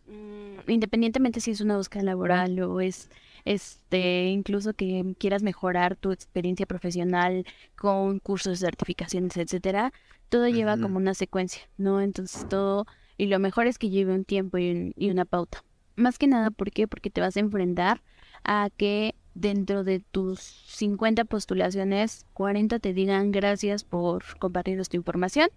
[0.08, 3.10] Mm, independientemente si es una búsqueda laboral o es
[3.44, 7.44] este incluso que quieras mejorar tu experiencia profesional
[7.76, 9.92] con cursos certificaciones, etcétera,
[10.30, 12.00] todo lleva como una secuencia, ¿no?
[12.00, 12.86] Entonces todo
[13.18, 15.62] y lo mejor es que lleve un tiempo y, y una pauta.
[15.96, 16.88] Más que nada, ¿por qué?
[16.88, 18.02] Porque te vas a enfrentar
[18.44, 25.48] a que dentro de tus 50 postulaciones, 40 te digan gracias por compartir esta información.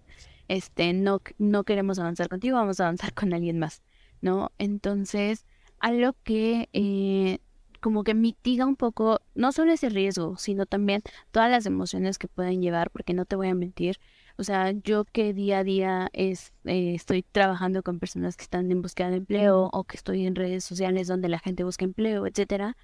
[0.48, 3.82] Este, no, no queremos avanzar contigo, vamos a avanzar con alguien más.
[4.22, 4.52] ¿no?
[4.58, 5.44] Entonces,
[5.78, 7.38] algo que eh,
[7.80, 12.28] como que mitiga un poco, no solo ese riesgo, sino también todas las emociones que
[12.28, 13.98] pueden llevar, porque no te voy a mentir.
[14.38, 18.70] O sea, yo que día a día es, eh, estoy trabajando con personas que están
[18.70, 22.26] en búsqueda de empleo o que estoy en redes sociales donde la gente busca empleo,
[22.26, 22.76] etcétera,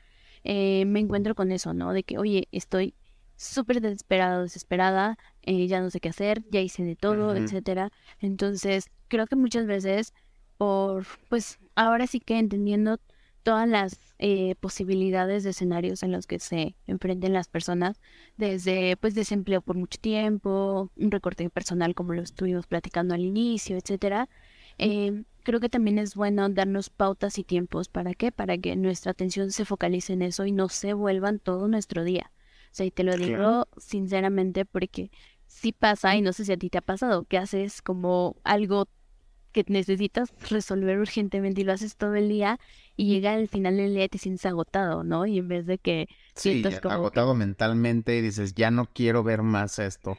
[0.44, 1.92] eh, me encuentro con eso, ¿no?
[1.92, 2.94] De que, oye, estoy
[3.37, 7.90] súper desesperado, desesperada, eh, ya no sé qué hacer, ya hice de todo, etcétera.
[8.20, 10.12] Entonces, creo que muchas veces,
[10.57, 12.98] por, pues, ahora sí que entendiendo
[13.44, 18.01] todas las eh, posibilidades de escenarios en los que se enfrenten las personas,
[18.37, 23.77] desde pues desempleo por mucho tiempo, un recorte personal como lo estuvimos platicando al inicio,
[23.77, 24.29] etcétera.
[24.77, 27.89] Eh, creo que también es bueno darnos pautas y tiempos.
[27.89, 28.31] ¿Para qué?
[28.31, 32.31] Para que nuestra atención se focalice en eso y no se vuelvan todo nuestro día.
[32.67, 35.11] O sea, y te lo digo sinceramente porque
[35.47, 38.89] sí pasa, y no sé si a ti te ha pasado, que haces como algo
[39.53, 42.61] que necesitas resolver urgentemente y lo haces todo el día
[42.95, 45.25] y llega al final del día y te sientes agotado, ¿no?
[45.25, 49.79] Y en vez de que sí, agotado mentalmente y dices, ya no quiero ver más
[49.79, 50.19] esto.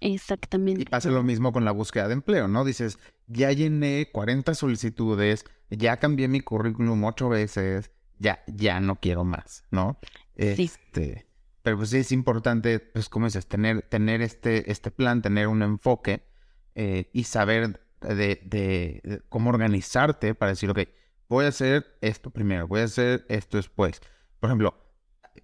[0.00, 0.80] Exactamente.
[0.80, 2.64] Y pasa lo mismo con la búsqueda de empleo, ¿no?
[2.64, 2.98] Dices,
[3.30, 9.64] ya llené 40 solicitudes, ya cambié mi currículum ocho veces, ya, ya no quiero más,
[9.70, 9.98] ¿no?
[10.36, 10.64] Sí.
[10.64, 11.26] Este,
[11.62, 15.62] pero pues sí es importante, pues como dices, tener, tener este, este plan, tener un
[15.62, 16.26] enfoque
[16.74, 20.80] eh, y saber de, de, cómo organizarte para decir, ok,
[21.28, 24.00] voy a hacer esto primero, voy a hacer esto después.
[24.40, 24.74] Por ejemplo,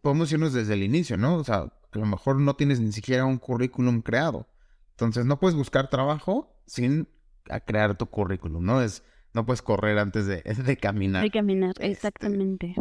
[0.03, 1.37] podemos irnos desde el inicio, ¿no?
[1.37, 4.49] O sea, a lo mejor no tienes ni siquiera un currículum creado.
[4.91, 7.09] Entonces no puedes buscar trabajo sin
[7.65, 8.83] crear tu currículum, ¿no?
[8.83, 11.23] Es, no puedes correr antes de, de caminar.
[11.23, 12.75] De caminar, este, exactamente.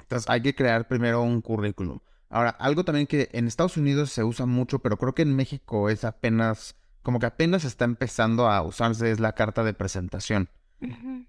[0.00, 2.00] Entonces hay que crear primero un currículum.
[2.28, 5.90] Ahora, algo también que en Estados Unidos se usa mucho, pero creo que en México
[5.90, 6.76] es apenas
[7.06, 10.48] como que apenas está empezando a usarse es la carta de presentación.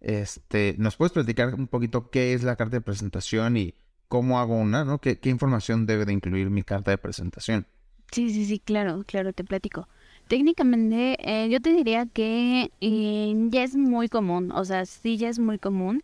[0.01, 3.75] Este, ¿nos puedes platicar un poquito qué es la carta de presentación y
[4.07, 4.97] cómo hago una, ¿no?
[4.97, 7.67] ¿Qué, información debe de incluir mi carta de presentación?
[8.11, 9.87] Sí, sí, sí, claro, claro, te platico.
[10.27, 15.29] Técnicamente, eh, yo te diría que eh, ya es muy común, o sea, sí ya
[15.29, 16.03] es muy común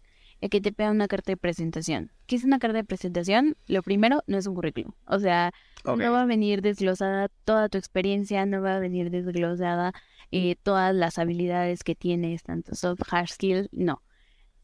[0.50, 2.12] que te pida una carta de presentación.
[2.26, 3.56] ¿Qué es una carta de presentación?
[3.68, 4.92] Lo primero, no es un currículum.
[5.06, 5.52] O sea,
[5.86, 9.94] no va a venir desglosada toda tu experiencia, no va a venir desglosada
[10.32, 14.02] eh, todas las habilidades que tienes, tanto soft, hard skill, no.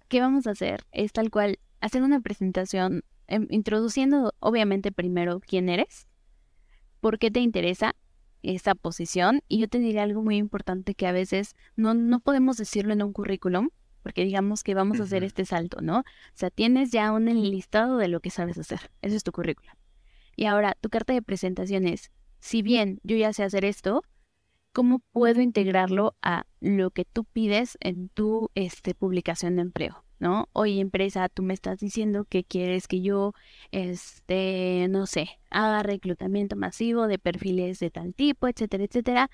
[0.07, 0.85] ¿Qué vamos a hacer?
[0.91, 6.07] Es tal cual, hacer una presentación em, introduciendo obviamente primero quién eres,
[6.99, 7.95] por qué te interesa
[8.43, 12.57] esa posición y yo te diré algo muy importante que a veces no, no podemos
[12.57, 13.69] decirlo en un currículum
[14.03, 15.99] porque digamos que vamos a hacer este salto, ¿no?
[15.99, 19.73] O sea, tienes ya un enlistado de lo que sabes hacer, eso es tu currículum.
[20.35, 24.03] Y ahora, tu carta de presentación es, si bien yo ya sé hacer esto,
[24.71, 30.05] ¿cómo puedo integrarlo a lo que tú pides en tu este, publicación de empleo?
[30.19, 30.49] ¿No?
[30.53, 33.33] Oye, empresa, tú me estás diciendo que quieres que yo,
[33.71, 39.29] este, no sé, haga reclutamiento masivo de perfiles de tal tipo, etcétera, etcétera.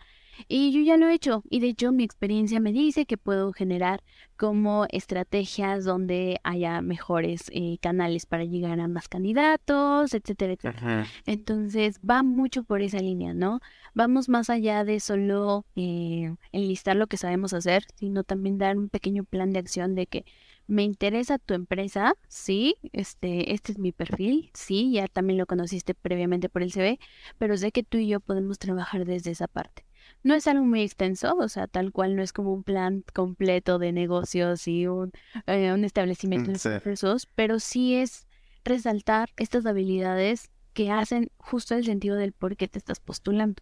[0.48, 3.54] Y yo ya lo he hecho y de hecho mi experiencia me dice que puedo
[3.54, 4.04] generar
[4.36, 11.08] como estrategias donde haya mejores eh, canales para llegar a más candidatos, etcétera, etcétera.
[11.26, 13.62] Entonces va mucho por esa línea, ¿no?
[13.94, 18.90] Vamos más allá de solo eh, enlistar lo que sabemos hacer, sino también dar un
[18.90, 20.26] pequeño plan de acción de que
[20.68, 25.94] me interesa tu empresa, sí, este, este es mi perfil, sí, ya también lo conociste
[25.94, 27.00] previamente por el CV,
[27.38, 29.86] pero sé que tú y yo podemos trabajar desde esa parte.
[30.24, 33.80] No es algo muy extenso, o sea, tal cual no es como un plan completo
[33.80, 35.12] de negocios y un,
[35.48, 38.28] eh, un establecimiento de recursos, pero sí es
[38.64, 43.62] resaltar estas habilidades que hacen justo el sentido del por qué te estás postulando.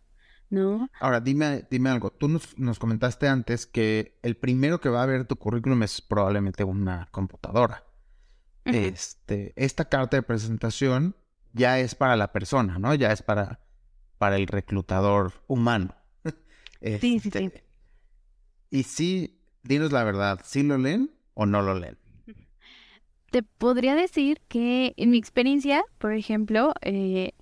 [0.54, 0.88] ¿No?
[1.00, 2.12] Ahora, dime, dime algo.
[2.12, 6.00] Tú nos, nos, comentaste antes que el primero que va a ver tu currículum es
[6.00, 7.84] probablemente una computadora.
[8.64, 11.16] Este, esta carta de presentación
[11.54, 12.94] ya es para la persona, ¿no?
[12.94, 13.62] Ya es para,
[14.20, 15.96] para el reclutador humano.
[16.82, 17.30] sí, sí, sí.
[17.34, 17.64] Este,
[18.70, 21.98] y sí, dinos la verdad, ¿sí lo leen o no lo leen?
[23.32, 27.34] Te podría decir que en mi experiencia, por ejemplo, eh,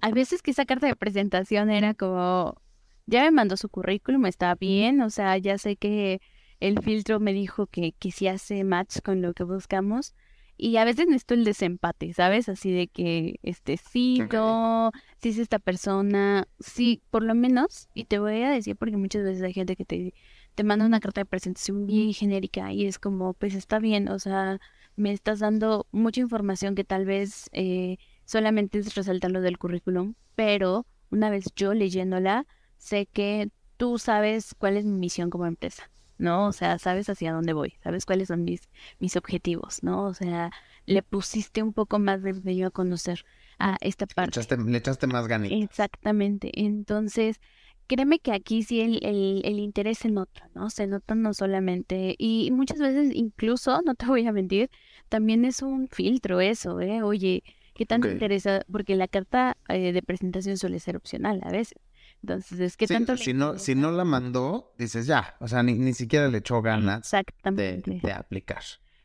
[0.00, 2.60] hay veces que esa carta de presentación era como,
[3.06, 6.20] ya me mandó su currículum, está bien, o sea, ya sé que
[6.60, 10.14] el filtro me dijo que, que sí hace match con lo que buscamos,
[10.60, 12.48] y a veces necesito el desempate, ¿sabes?
[12.48, 14.90] Así de que, este, sí, no,
[15.22, 19.22] sí es esta persona, sí, por lo menos, y te voy a decir porque muchas
[19.22, 20.14] veces hay gente que te,
[20.56, 24.18] te manda una carta de presentación bien genérica y es como, pues está bien, o
[24.18, 24.58] sea,
[24.96, 30.14] me estás dando mucha información que tal vez eh, solamente es resaltar lo del currículum,
[30.34, 35.90] pero una vez yo leyéndola, sé que tú sabes cuál es mi misión como empresa.
[36.18, 36.46] ¿no?
[36.46, 40.04] O sea, sabes hacia dónde voy, sabes cuáles son mis, mis objetivos, ¿no?
[40.04, 40.50] O sea,
[40.84, 43.24] le pusiste un poco más de empeño a conocer
[43.60, 44.40] a esta parte.
[44.56, 45.52] Le echaste, más ganas.
[45.52, 46.50] Exactamente.
[46.54, 47.40] Entonces,
[47.86, 50.70] créeme que aquí sí el, el, el, interés se nota, ¿no?
[50.70, 54.70] Se nota no solamente, y muchas veces incluso, no te voy a mentir,
[55.08, 57.02] también es un filtro eso, ¿eh?
[57.02, 57.44] Oye,
[57.78, 58.14] ¿Qué tanto Ok.
[58.14, 58.62] interesa?
[58.70, 61.78] Porque la carta eh, de presentación suele ser opcional a veces.
[62.22, 65.74] Entonces, ¿qué Sí, tanto si no, si no la mandó, dices ya, o sea, ni,
[65.74, 68.00] ni siquiera le echó ganas de, Exactamente.
[68.02, 68.62] de aplicar.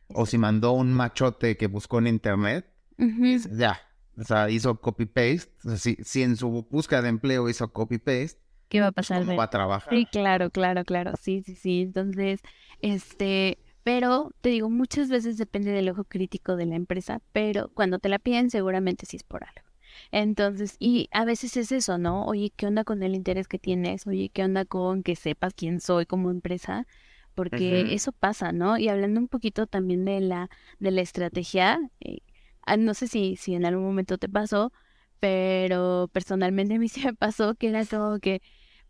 [0.08, 2.66] O si mandó un machote que buscó en internet,
[2.98, 3.80] dices, ya,
[4.18, 5.52] o sea, hizo copy-paste.
[5.64, 9.06] O sea, si, si en su búsqueda de empleo hizo copy-paste, ¿Qué va a pues,
[9.06, 9.24] pasar?
[9.24, 9.94] ¿cómo va a trabajar?
[9.94, 11.12] Sí, claro, claro, claro.
[11.20, 11.82] Sí, sí, sí.
[11.82, 12.40] Entonces,
[12.80, 17.98] este, pero te digo, muchas veces depende del ojo crítico de la empresa, pero cuando
[18.00, 19.68] te la piden, seguramente sí es por algo.
[20.10, 22.24] Entonces, y a veces es eso, ¿no?
[22.26, 24.06] Oye, ¿qué onda con el interés que tienes?
[24.06, 26.86] Oye, ¿qué onda con que sepas quién soy como empresa?
[27.34, 28.78] Porque eso pasa, ¿no?
[28.78, 32.18] Y hablando un poquito también de la, de la estrategia, eh,
[32.66, 34.72] ah, no sé si, si en algún momento te pasó,
[35.20, 38.40] pero personalmente a mí sí me pasó que era como que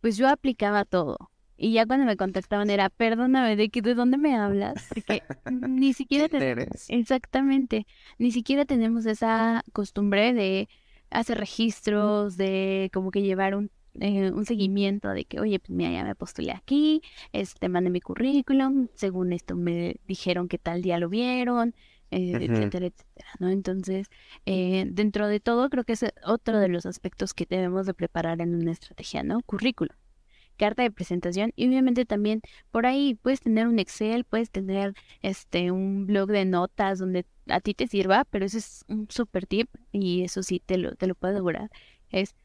[0.01, 1.31] pues yo aplicaba todo.
[1.57, 4.85] Y ya cuando me contactaban era, perdóname, ¿de, qué, ¿de dónde me hablas?
[4.89, 6.49] Porque ni siquiera ¿Quién te...
[6.49, 6.85] eres?
[6.89, 7.87] Exactamente,
[8.17, 10.67] ni siquiera tenemos esa costumbre de
[11.09, 15.91] hacer registros, de como que llevar un, eh, un seguimiento de que, oye, pues mira,
[15.91, 17.01] ya me postulé aquí,
[17.31, 21.73] este, mandé mi currículum, según esto me dijeron que tal día lo vieron,
[22.11, 23.49] eh, etcétera, etcétera, ¿no?
[23.49, 24.07] Entonces,
[24.45, 28.41] eh, dentro de todo, creo que es otro de los aspectos que debemos de preparar
[28.41, 29.41] en una estrategia, ¿no?
[29.43, 29.95] Currículum
[30.55, 32.41] carta de presentación y obviamente también
[32.71, 37.59] por ahí puedes tener un Excel, puedes tener este un blog de notas donde a
[37.59, 41.07] ti te sirva, pero ese es un super tip y eso sí te lo te
[41.07, 41.69] lo puedo asegurar.
[42.09, 42.35] Es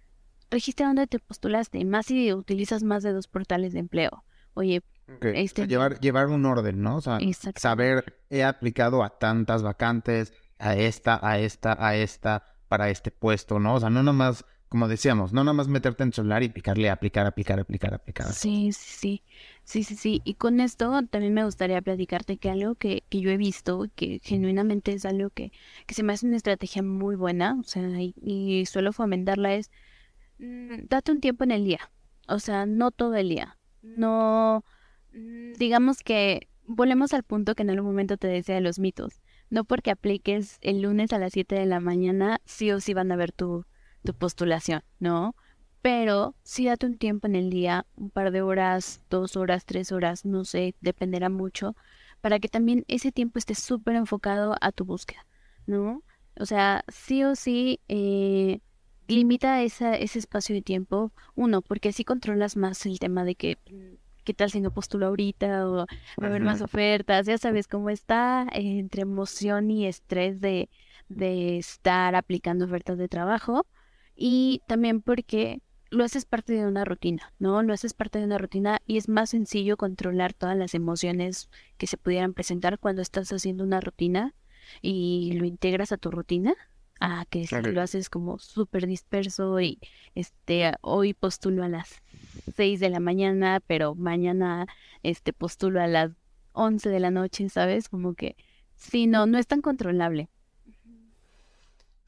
[0.50, 4.24] registra dónde te postulaste, más si utilizas más de dos portales de empleo.
[4.54, 4.82] Oye,
[5.22, 6.96] Este- Llevar, llevar un orden, ¿no?
[6.96, 7.60] O sea, exacto.
[7.60, 13.58] saber, he aplicado a tantas vacantes, a esta, a esta, a esta, para este puesto,
[13.58, 13.74] ¿no?
[13.74, 17.26] O sea, no nomás, como decíamos, no nomás meterte en el celular y picarle, aplicar,
[17.26, 18.32] aplicar, aplicar, aplicar.
[18.32, 19.20] Sí, sí,
[19.64, 20.22] sí, sí, sí, sí.
[20.24, 24.20] Y con esto también me gustaría platicarte que algo que, que yo he visto, que
[24.22, 25.50] genuinamente es algo que,
[25.88, 29.72] que se me hace una estrategia muy buena, o sea, y, y suelo fomentarla es,
[30.38, 31.90] mm, date un tiempo en el día,
[32.28, 34.64] o sea, no todo el día, no,
[35.12, 39.20] mm, digamos que volvemos al punto que en algún momento te decía de los mitos,
[39.48, 43.10] no porque apliques el lunes a las 7 de la mañana, sí o sí van
[43.10, 43.64] a ver tu,
[44.04, 45.34] tu postulación, ¿no?
[45.82, 49.92] Pero sí date un tiempo en el día, un par de horas, dos horas, tres
[49.92, 51.74] horas, no sé, dependerá mucho,
[52.20, 55.26] para que también ese tiempo esté súper enfocado a tu búsqueda,
[55.66, 56.02] ¿no?
[56.38, 58.60] O sea, sí o sí, eh,
[59.08, 63.56] limita esa, ese espacio de tiempo, uno, porque así controlas más el tema de que,
[64.24, 65.66] ¿qué tal si no postulo ahorita?
[65.66, 65.86] O va
[66.22, 70.68] a haber más ofertas, ya sabes cómo está eh, entre emoción y estrés de,
[71.08, 73.66] de estar aplicando ofertas de trabajo
[74.22, 77.62] y también porque lo haces parte de una rutina, ¿no?
[77.62, 81.48] Lo haces parte de una rutina y es más sencillo controlar todas las emociones
[81.78, 84.34] que se pudieran presentar cuando estás haciendo una rutina
[84.82, 86.54] y lo integras a tu rutina,
[87.00, 87.68] a que si Ok.
[87.68, 89.78] lo haces como súper disperso y
[90.14, 92.02] este hoy postulo a las
[92.54, 94.66] 6 de la mañana, pero mañana
[95.02, 96.10] este postulo a las
[96.52, 97.88] 11 de la noche, ¿sabes?
[97.88, 98.36] Como que
[98.76, 100.28] sí, no, no es tan controlable.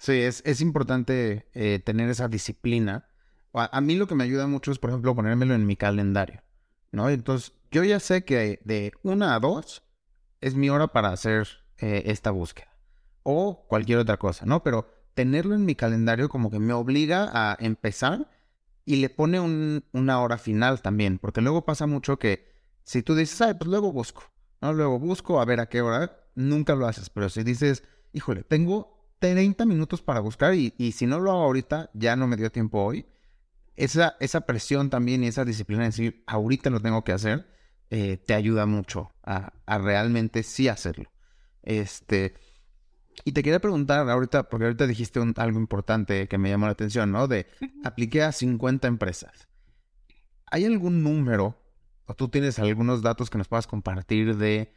[0.03, 3.07] Sí, es, es importante eh, tener esa disciplina.
[3.55, 6.43] A, mí lo que me ayuda mucho es, por ejemplo, ponérmelo en mi calendario,
[6.91, 7.09] ¿no?
[7.09, 9.85] Entonces, yo ya sé que de una a dos
[10.41, 11.47] es mi hora para hacer
[11.79, 12.67] eh, esta búsqueda
[13.23, 14.65] o cualquier otra cosa, ¿no?
[14.65, 18.29] Pero tenerlo en mi calendario como que me obliga a empezar
[18.85, 22.51] y le pone un- una hora final también, porque luego pasa mucho que
[22.83, 24.25] si tú dices, ay, pues luego busco,
[24.61, 24.73] ¿no?
[24.73, 29.02] Luego busco a ver a qué hora, nunca lo haces, pero si dices, híjole, tengo
[29.23, 32.53] 30 minutos para buscar y, y si no lo hago ahorita, ya no me dio
[32.53, 33.07] tiempo hoy.
[33.77, 37.47] Esa, esa presión también y esa disciplina de decir, ahorita lo tengo que hacer,
[37.91, 41.11] eh, te ayuda mucho a, a realmente sí hacerlo.
[41.63, 42.35] Este,
[43.25, 46.73] y te quería preguntar ahorita, porque ahorita dijiste un- algo importante que me llamó la
[46.73, 47.29] atención, ¿no?
[47.29, 47.47] De
[47.85, 49.49] apliqué a 50 empresas.
[50.51, 51.57] ¿Hay algún número
[52.07, 54.73] o tú tienes algunos datos que nos puedas compartir de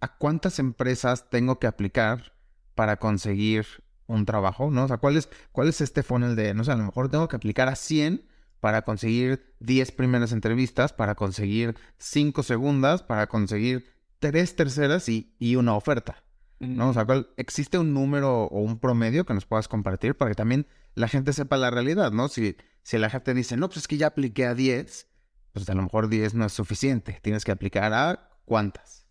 [0.00, 2.32] a cuántas empresas tengo que aplicar
[2.74, 3.66] para conseguir
[4.10, 4.84] un trabajo, ¿no?
[4.84, 7.28] O sea, ¿cuál es, cuál es este funnel de, no sé, a lo mejor tengo
[7.28, 8.26] que aplicar a 100
[8.60, 13.86] para conseguir 10 primeras entrevistas, para conseguir 5 segundas, para conseguir
[14.18, 16.22] 3 terceras y, y una oferta,
[16.58, 16.90] ¿no?
[16.90, 20.34] O sea, ¿cuál- ¿existe un número o un promedio que nos puedas compartir para que
[20.34, 22.28] también la gente sepa la realidad, ¿no?
[22.28, 25.08] Si, si la gente dice, no, pues es que ya apliqué a 10,
[25.52, 29.06] pues a lo mejor 10 no es suficiente, tienes que aplicar a cuántas.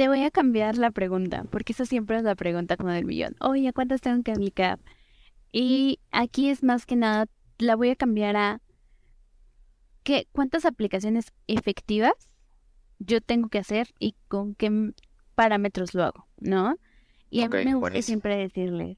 [0.00, 3.36] Te voy a cambiar la pregunta, porque esa siempre es la pregunta como del millón.
[3.38, 4.78] Oye, ¿a ¿cuántas tengo que aplicar?
[5.52, 7.26] Y aquí es más que nada,
[7.58, 8.62] la voy a cambiar a
[10.02, 12.14] ¿qué, ¿cuántas aplicaciones efectivas
[12.98, 14.94] yo tengo que hacer y con qué
[15.34, 16.76] parámetros lo hago, ¿no?
[17.28, 18.06] Y a mí me gusta buenísimo.
[18.06, 18.96] siempre decirles,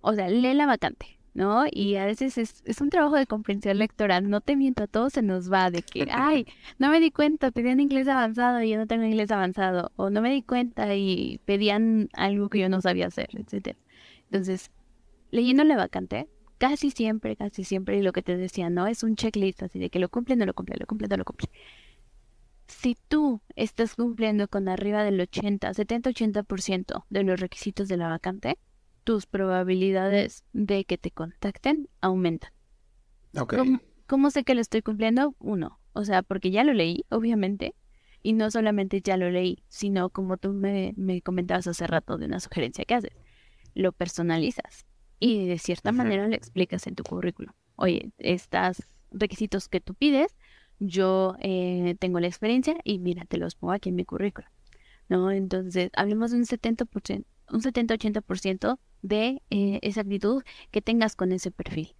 [0.00, 1.64] o sea, lee la vacante, ¿no?
[1.70, 5.12] Y a veces es, es, un trabajo de comprensión lectora, no te miento, a todos
[5.12, 6.46] se nos va de que, ay,
[6.78, 10.20] no me di cuenta, pedían inglés avanzado y yo no tengo inglés avanzado, o no
[10.22, 13.78] me di cuenta y pedían algo que yo no sabía hacer, etcétera.
[14.30, 14.70] Entonces,
[15.30, 16.28] leyendo la vacante,
[16.58, 18.86] casi siempre, casi siempre, y lo que te decía, ¿no?
[18.86, 21.24] Es un checklist así de que lo cumple, no lo cumple, lo cumple, no lo
[21.24, 21.48] cumple.
[22.66, 28.58] Si tú estás cumpliendo con arriba del 80, 70-80% de los requisitos de la vacante,
[29.04, 32.52] tus probabilidades de que te contacten aumentan.
[34.06, 35.34] ¿Cómo, sé que lo estoy cumpliendo?
[35.38, 37.74] Uno, o sea, porque ya lo leí, obviamente,
[38.22, 42.26] y no solamente ya lo leí, sino como tú me, me comentabas hace rato de
[42.26, 43.12] una sugerencia que haces,
[43.74, 44.84] lo personalizas
[45.20, 47.52] y de cierta manera le explicas en tu currículum.
[47.76, 50.34] Oye, estos requisitos que tú pides,
[50.80, 54.50] yo eh, tengo la experiencia y mira, te los pongo aquí en mi currículum.
[55.08, 55.30] ¿No?
[55.30, 61.50] Entonces, hablemos de un 70%, un 70-80% de eh, esa actitud que tengas con ese
[61.50, 61.94] perfil.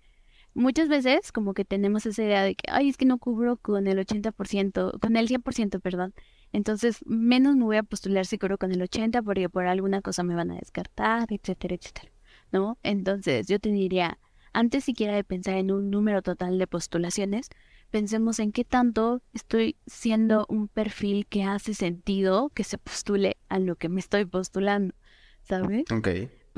[0.53, 3.87] Muchas veces como que tenemos esa idea de que, ay, es que no cubro con
[3.87, 6.13] el 80%, con el 100%, perdón.
[6.53, 10.25] Entonces, menos me voy a postular si cubro con el 80% porque por alguna cosa
[10.25, 12.11] me van a descartar, etcétera, etcétera.
[12.51, 12.79] ¿No?
[12.83, 14.19] Entonces, yo te diría,
[14.53, 17.49] antes siquiera de pensar en un número total de postulaciones,
[17.91, 23.61] pensemos en qué tanto estoy siendo un perfil que hace sentido que se postule a
[23.61, 24.95] lo que me estoy postulando,
[25.43, 25.85] ¿sabes?
[25.93, 26.09] Ok.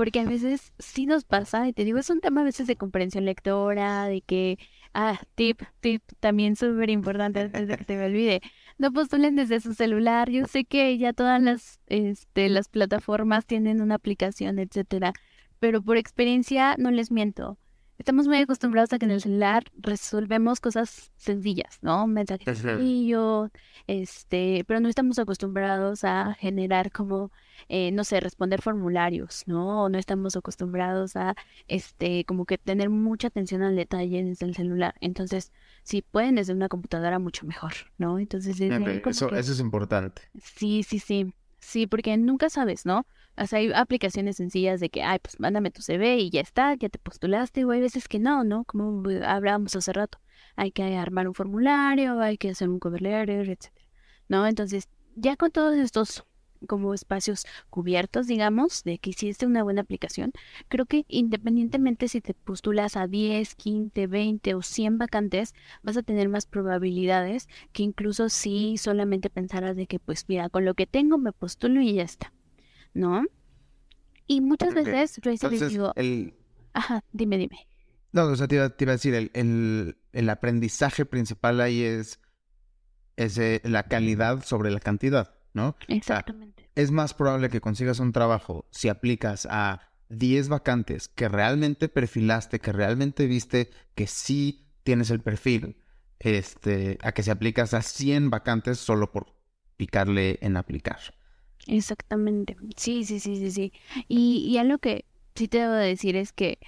[0.03, 2.75] Porque a veces sí nos pasa, y te digo, es un tema a veces de
[2.75, 4.59] comprensión lectora, de que,
[4.93, 8.41] ah, tip, tip, también súper importante antes de que se me olvide.
[8.77, 10.29] No postulen desde su celular.
[10.29, 15.13] Yo sé que ya todas las, este, las plataformas tienen una aplicación, etcétera.
[15.59, 17.57] Pero por experiencia, no les miento.
[17.97, 22.07] Estamos muy acostumbrados a que en el celular resolvemos cosas sencillas, ¿no?
[22.07, 23.51] Mensajes sencillos,
[23.87, 27.31] este, pero no estamos acostumbrados a generar como
[27.69, 29.83] eh, no sé, responder formularios, ¿no?
[29.83, 31.35] O no estamos acostumbrados a,
[31.67, 34.95] este, como que tener mucha atención al detalle desde el celular.
[35.01, 35.51] Entonces,
[35.83, 38.19] si pueden desde una computadora, mucho mejor, ¿no?
[38.19, 40.23] Entonces, eso, eso es importante.
[40.41, 41.33] Sí, sí, sí.
[41.63, 43.07] Sí, porque nunca sabes, ¿no?
[43.37, 46.75] O sea, hay aplicaciones sencillas de que, ay, pues mándame tu CV y ya está,
[46.75, 48.65] ya te postulaste, o hay veces que no, ¿no?
[48.65, 50.19] Como hablábamos hace rato.
[50.55, 53.87] Hay que armar un formulario, hay que hacer un cover letter, etcétera.
[54.27, 54.45] ¿No?
[54.45, 56.25] Entonces, ya con todos estos
[56.67, 60.31] como espacios cubiertos, digamos, de que hiciste una buena aplicación,
[60.67, 66.03] creo que independientemente si te postulas a 10, 15, 20 o 100 vacantes, vas a
[66.03, 70.87] tener más probabilidades que incluso si solamente pensaras de que, pues mira, con lo que
[70.87, 72.33] tengo me postulo y ya está,
[72.93, 73.23] ¿no?
[74.27, 75.93] Y muchas veces yo digo,
[76.73, 77.67] ajá, dime, dime.
[78.13, 82.19] No, o sea, te iba, a decir, el, el, aprendizaje principal ahí es,
[83.15, 85.35] es eh, la calidad sobre la cantidad.
[85.53, 85.75] ¿No?
[85.87, 86.69] Exactamente.
[86.75, 92.59] es más probable que consigas un trabajo si aplicas a 10 vacantes que realmente perfilaste,
[92.59, 95.77] que realmente viste que sí tienes el perfil,
[96.19, 99.33] este, a que si aplicas a 100 vacantes solo por
[99.77, 100.99] picarle en aplicar.
[101.67, 102.57] Exactamente.
[102.75, 103.73] Sí, sí, sí, sí, sí.
[104.07, 106.59] Y, y algo que sí te debo decir es que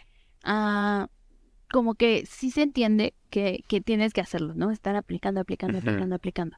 [0.44, 1.10] ah,
[1.72, 4.72] como que sí se entiende que, que, tienes que hacerlo, ¿no?
[4.72, 6.58] Estar aplicando, aplicando, aplicando, aplicando.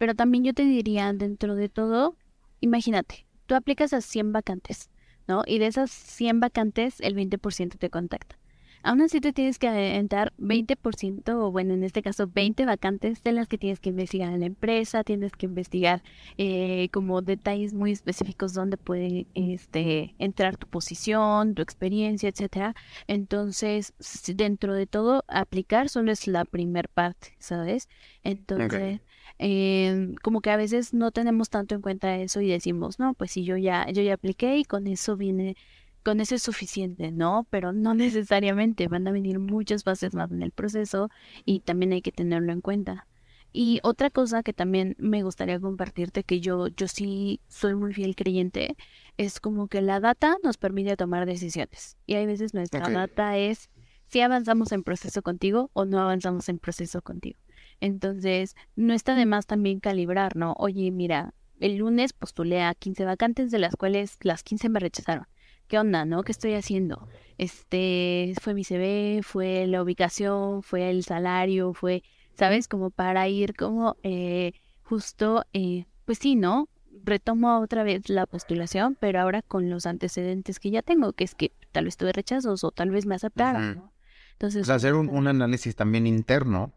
[0.00, 2.16] Pero también yo te diría, dentro de todo,
[2.60, 4.88] imagínate, tú aplicas a 100 vacantes,
[5.28, 5.42] ¿no?
[5.46, 8.38] Y de esas 100 vacantes, el 20% te contacta.
[8.82, 13.32] Aún así te tienes que entrar 20% o bueno, en este caso 20 vacantes de
[13.32, 16.02] las que tienes que investigar en la empresa, tienes que investigar
[16.38, 22.74] eh, como detalles muy específicos donde puede este, entrar tu posición, tu experiencia, etcétera.
[23.06, 23.92] Entonces,
[24.34, 27.90] dentro de todo, aplicar solo es la primer parte, ¿sabes?
[28.22, 29.02] Entonces,
[29.42, 33.30] Em, como que a veces no tenemos tanto en cuenta eso y decimos, no, pues
[33.30, 35.56] si yo ya, yo ya apliqué y con eso viene,
[36.02, 37.46] con eso es suficiente, ¿no?
[37.48, 41.08] Pero no necesariamente, van a venir muchas fases más en el proceso
[41.46, 43.06] y también hay que tenerlo en cuenta.
[43.50, 48.16] Y otra cosa que también me gustaría compartirte, que yo, yo sí soy muy fiel
[48.16, 48.76] creyente,
[49.16, 51.96] es como que la data nos permite tomar decisiones.
[52.04, 53.70] Y hay veces nuestra data es
[54.08, 57.38] si avanzamos en proceso contigo o no avanzamos en proceso contigo.
[57.80, 60.54] Entonces, no está de más también calibrar, ¿no?
[60.58, 65.26] Oye, mira, el lunes postulé a 15 vacantes, de las cuales las 15 me rechazaron.
[65.66, 66.22] ¿Qué onda, no?
[66.22, 67.08] ¿Qué estoy haciendo?
[67.38, 72.02] Este, fue mi CV, fue la ubicación, fue el salario, fue,
[72.34, 72.66] ¿sabes?
[72.66, 74.52] Como para ir como eh,
[74.82, 76.68] justo, eh, pues sí, ¿no?
[77.04, 81.34] Retomo otra vez la postulación, pero ahora con los antecedentes que ya tengo, que es
[81.34, 83.92] que tal vez tuve rechazos o tal vez me aceptaron, ¿no?
[84.32, 86.72] Entonces, hacer un, un análisis también interno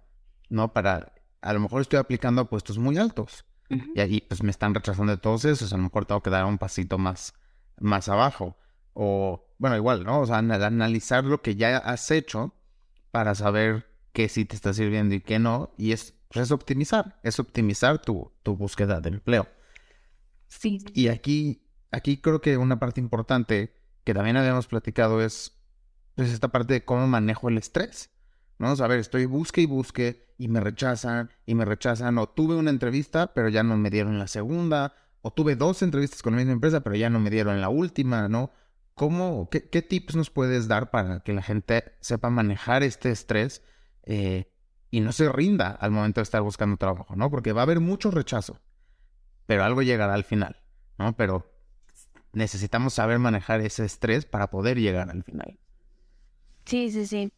[0.49, 0.73] ¿no?
[0.73, 4.73] Para, a lo mejor estoy aplicando a puestos muy altos y ahí pues me están
[4.73, 7.33] rechazando de todos esos, a lo mejor tengo que dar un pasito más,
[7.79, 8.57] más abajo.
[8.93, 10.21] O bueno, igual, ¿no?
[10.21, 12.53] O sea, analizar lo que ya has hecho
[13.11, 15.73] para saber qué sí te está sirviendo y qué no.
[15.77, 19.47] Y es, pues, es optimizar, es optimizar tu, tu búsqueda de empleo.
[20.47, 20.83] Sí.
[20.93, 23.73] Y aquí, aquí creo que una parte importante
[24.03, 25.57] que también habíamos platicado es
[26.15, 28.11] pues, esta parte de cómo manejo el estrés.
[28.59, 28.73] ¿No?
[28.73, 32.17] O a ver, estoy busque y busque y me rechazan y me rechazan.
[32.17, 34.95] O tuve una entrevista, pero ya no me dieron la segunda.
[35.21, 38.27] O tuve dos entrevistas con la misma empresa, pero ya no me dieron la última,
[38.27, 38.51] ¿no?
[38.93, 43.63] ¿Cómo, qué, qué tips nos puedes dar para que la gente sepa manejar este estrés
[44.03, 44.51] eh,
[44.91, 47.31] y no se rinda al momento de estar buscando trabajo, ¿no?
[47.31, 48.59] Porque va a haber mucho rechazo,
[49.47, 50.61] pero algo llegará al final,
[50.99, 51.15] ¿no?
[51.15, 51.51] Pero
[52.33, 55.57] necesitamos saber manejar ese estrés para poder llegar al final.
[56.65, 57.31] Sí, sí, sí.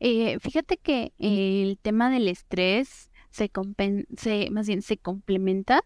[0.00, 3.50] Eh, fíjate que el tema del estrés se,
[4.16, 5.84] se, más bien se complementa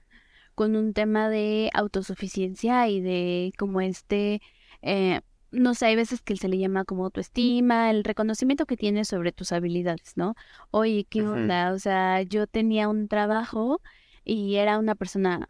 [0.55, 4.41] con un tema de autosuficiencia y de como este,
[4.83, 9.09] eh, no sé, hay veces que se le llama como autoestima, el reconocimiento que tienes
[9.09, 10.35] sobre tus habilidades, ¿no?
[10.71, 11.73] Oye, ¿qué onda?
[11.73, 13.81] O sea, yo tenía un trabajo
[14.25, 15.49] y era una persona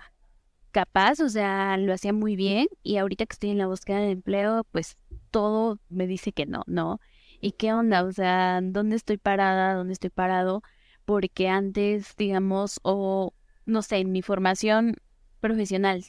[0.73, 4.11] capaz, o sea, lo hacía muy bien y ahorita que estoy en la búsqueda de
[4.13, 4.97] empleo, pues
[5.31, 7.01] todo me dice que no, ¿no?
[7.43, 8.05] ¿Y qué onda?
[8.05, 9.75] O sea, ¿dónde estoy parada?
[9.75, 10.63] ¿Dónde estoy parado?
[11.05, 13.35] Porque antes, digamos, o
[13.67, 14.95] no sé, en mi formación
[15.41, 16.05] profesional,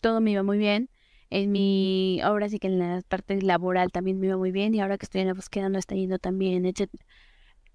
[0.00, 0.90] todo me iba muy bien.
[1.30, 4.80] En mi, ahora sí que en la parte laboral también me iba muy bien y
[4.80, 6.90] ahora que estoy en la búsqueda no está yendo tan bien, etc.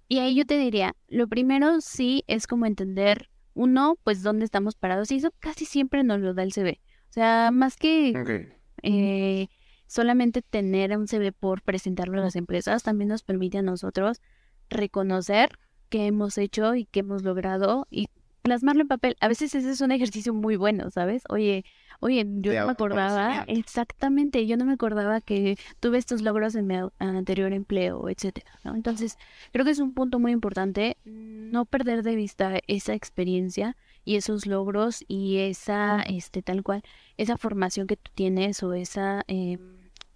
[0.09, 4.75] Y ahí yo te diría, lo primero sí es como entender, uno, pues dónde estamos
[4.75, 6.81] parados y eso casi siempre nos lo da el CV.
[7.09, 8.45] O sea, más que
[8.83, 9.47] eh,
[9.89, 14.21] solamente tener un CV por presentarlo a las empresas, también nos permite a nosotros
[14.69, 15.57] reconocer
[15.89, 18.07] qué hemos hecho y qué hemos logrado y
[18.43, 19.17] plasmarlo en papel.
[19.19, 21.23] A veces ese es un ejercicio muy bueno, ¿sabes?
[21.27, 21.65] Oye,
[22.01, 26.67] oye, yo no me acordaba, exactamente, yo no me acordaba que tuve estos logros en
[26.67, 28.75] mi anterior empleo, etcétera, ¿no?
[28.75, 29.17] Entonces,
[29.51, 33.75] creo que es un punto muy importante no perder de vista esa experiencia
[34.05, 36.83] y esos logros y esa, este, tal cual,
[37.17, 39.57] esa formación que tú tienes o esa, eh,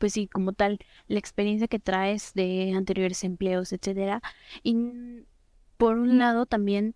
[0.04, 4.22] pues sí, como tal, la experiencia que traes de anteriores empleos, etcétera.
[4.62, 4.76] Y
[5.78, 6.94] por un lado también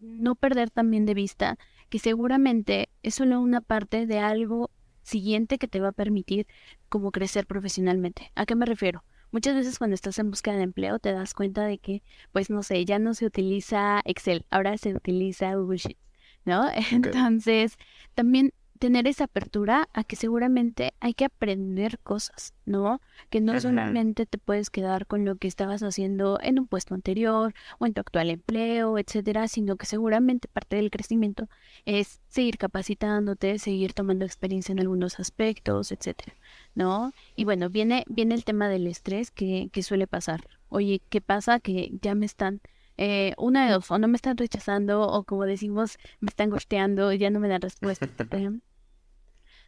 [0.00, 1.56] no perder también de vista
[1.88, 6.48] que seguramente es solo una parte de algo siguiente que te va a permitir
[6.88, 8.32] como crecer profesionalmente.
[8.34, 9.04] ¿A qué me refiero?
[9.30, 12.02] Muchas veces cuando estás en búsqueda de empleo te das cuenta de que,
[12.32, 16.00] pues no sé, ya no se utiliza Excel, ahora se utiliza Google Sheets,
[16.44, 16.68] ¿no?
[16.90, 17.76] Entonces,
[18.16, 23.00] también tener esa apertura a que seguramente hay que aprender cosas, ¿no?
[23.30, 27.54] Que no solamente te puedes quedar con lo que estabas haciendo en un puesto anterior
[27.78, 31.48] o en tu actual empleo, etcétera, sino que seguramente parte del crecimiento
[31.84, 36.34] es seguir capacitándote, seguir tomando experiencia en algunos aspectos, etcétera,
[36.74, 37.12] ¿no?
[37.36, 40.46] Y bueno, viene, viene el tema del estrés que, que suele pasar.
[40.68, 41.60] Oye, ¿qué pasa?
[41.60, 42.60] Que ya me están
[42.98, 47.12] eh, una de dos, o no me están rechazando, o como decimos, me están gosteando,
[47.12, 48.08] ya no me dan respuesta.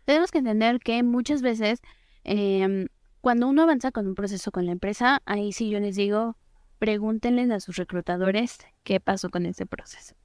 [0.04, 1.80] Tenemos que entender que muchas veces,
[2.24, 2.88] em,
[3.20, 6.36] cuando uno avanza con un proceso con la empresa, ahí sí yo les digo,
[6.80, 10.16] pregúntenles a sus reclutadores qué pasó con ese proceso.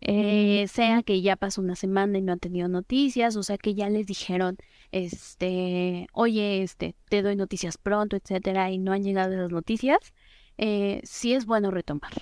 [0.00, 3.74] Eh, sea que ya pasó una semana y no han tenido noticias, o sea que
[3.74, 4.56] ya les dijeron,
[4.92, 9.98] este, oye, este, te doy noticias pronto, etcétera, y no han llegado esas noticias,
[10.58, 12.12] eh, sí es bueno retomar.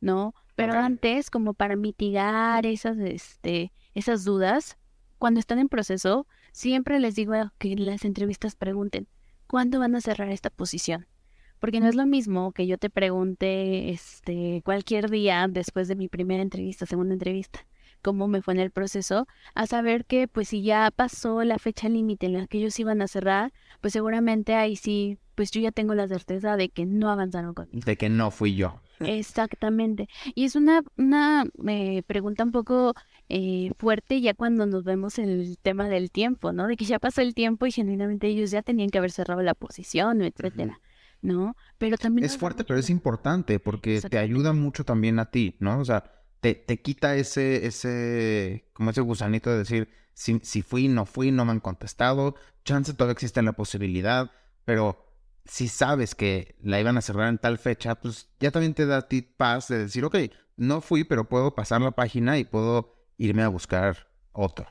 [0.00, 0.34] ¿No?
[0.54, 4.78] Pero antes, como para mitigar esas, este, esas dudas,
[5.18, 9.08] cuando están en proceso, siempre les digo que en las entrevistas pregunten,
[9.46, 11.06] ¿cuándo van a cerrar esta posición?
[11.58, 16.08] Porque no es lo mismo que yo te pregunte este, cualquier día después de mi
[16.08, 17.66] primera entrevista, segunda entrevista,
[18.06, 19.26] cómo me fue en el proceso,
[19.56, 23.02] a saber que pues si ya pasó la fecha límite en la que ellos iban
[23.02, 27.10] a cerrar, pues seguramente ahí sí, pues yo ya tengo la certeza de que no
[27.10, 27.84] avanzaron conmigo.
[27.84, 28.80] De que no fui yo.
[29.00, 30.08] Exactamente.
[30.36, 32.94] Y es una, una eh, pregunta un poco
[33.28, 36.68] eh, fuerte ya cuando nos vemos en el tema del tiempo, ¿no?
[36.68, 39.54] De que ya pasó el tiempo y genuinamente ellos ya tenían que haber cerrado la
[39.54, 40.78] posición, etcétera.
[41.22, 41.56] ¿No?
[41.78, 42.24] Pero también...
[42.24, 45.80] Es fuerte, pero es importante porque te ayuda mucho también a ti, ¿no?
[45.80, 50.88] O sea, te, te quita ese, ese, como ese gusanito de decir, si, si fui,
[50.88, 52.34] no fui, no me han contestado,
[52.64, 54.30] chance todavía existe la posibilidad,
[54.64, 55.06] pero
[55.44, 58.98] si sabes que la iban a cerrar en tal fecha, pues ya también te da
[58.98, 60.16] a ti paz de decir, ok,
[60.56, 64.66] no fui, pero puedo pasar la página y puedo irme a buscar otro.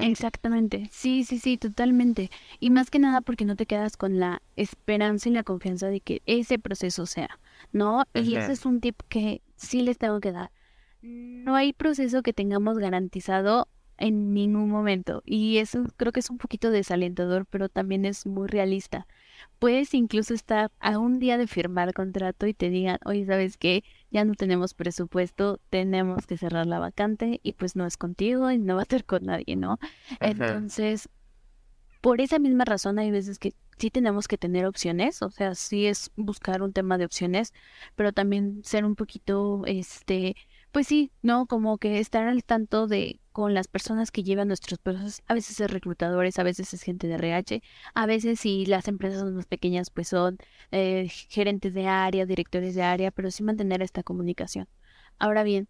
[0.00, 2.30] Exactamente, sí, sí, sí, totalmente.
[2.58, 6.00] Y más que nada porque no te quedas con la esperanza y la confianza de
[6.00, 7.38] que ese proceso sea,
[7.72, 8.04] ¿no?
[8.12, 10.50] Y ese es un tip que sí les tengo que dar.
[11.06, 15.22] No hay proceso que tengamos garantizado en ningún momento.
[15.24, 19.06] Y eso creo que es un poquito desalentador, pero también es muy realista.
[19.58, 23.84] puedes incluso estar a un día de firmar contrato y te digan, oye, ¿sabes qué?
[24.10, 28.58] Ya no tenemos presupuesto, tenemos que cerrar la vacante y pues no es contigo y
[28.58, 29.78] no va a ser con nadie, ¿no?
[30.20, 31.08] Entonces,
[32.00, 35.86] por esa misma razón hay veces que sí tenemos que tener opciones, o sea, sí
[35.86, 37.52] es buscar un tema de opciones,
[37.94, 40.36] pero también ser un poquito, este,
[40.76, 41.46] pues sí, ¿no?
[41.46, 45.58] Como que estar al tanto de con las personas que llevan nuestros procesos, a veces
[45.58, 47.62] es reclutadores, a veces es gente de RH,
[47.94, 50.36] a veces si las empresas son más pequeñas, pues son
[50.72, 54.68] eh, gerentes de área, directores de área, pero sí mantener esta comunicación.
[55.18, 55.66] Ahora bien,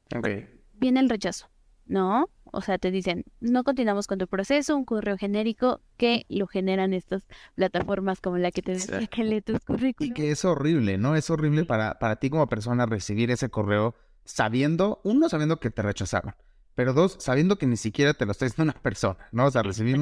[0.74, 1.50] viene el rechazo,
[1.86, 2.28] ¿no?
[2.42, 6.92] O sea, te dicen, no continuamos con tu proceso, un correo genérico que lo generan
[6.94, 10.10] estas plataformas como la que te decía que lee tus currículos.
[10.10, 11.14] Y que es horrible, ¿no?
[11.14, 13.94] Es horrible para, para ti como persona recibir ese correo
[14.26, 16.34] sabiendo, uno, sabiendo que te rechazaron,
[16.74, 19.46] pero dos, sabiendo que ni siquiera te lo está diciendo una persona, ¿no?
[19.46, 19.96] O sea, recibir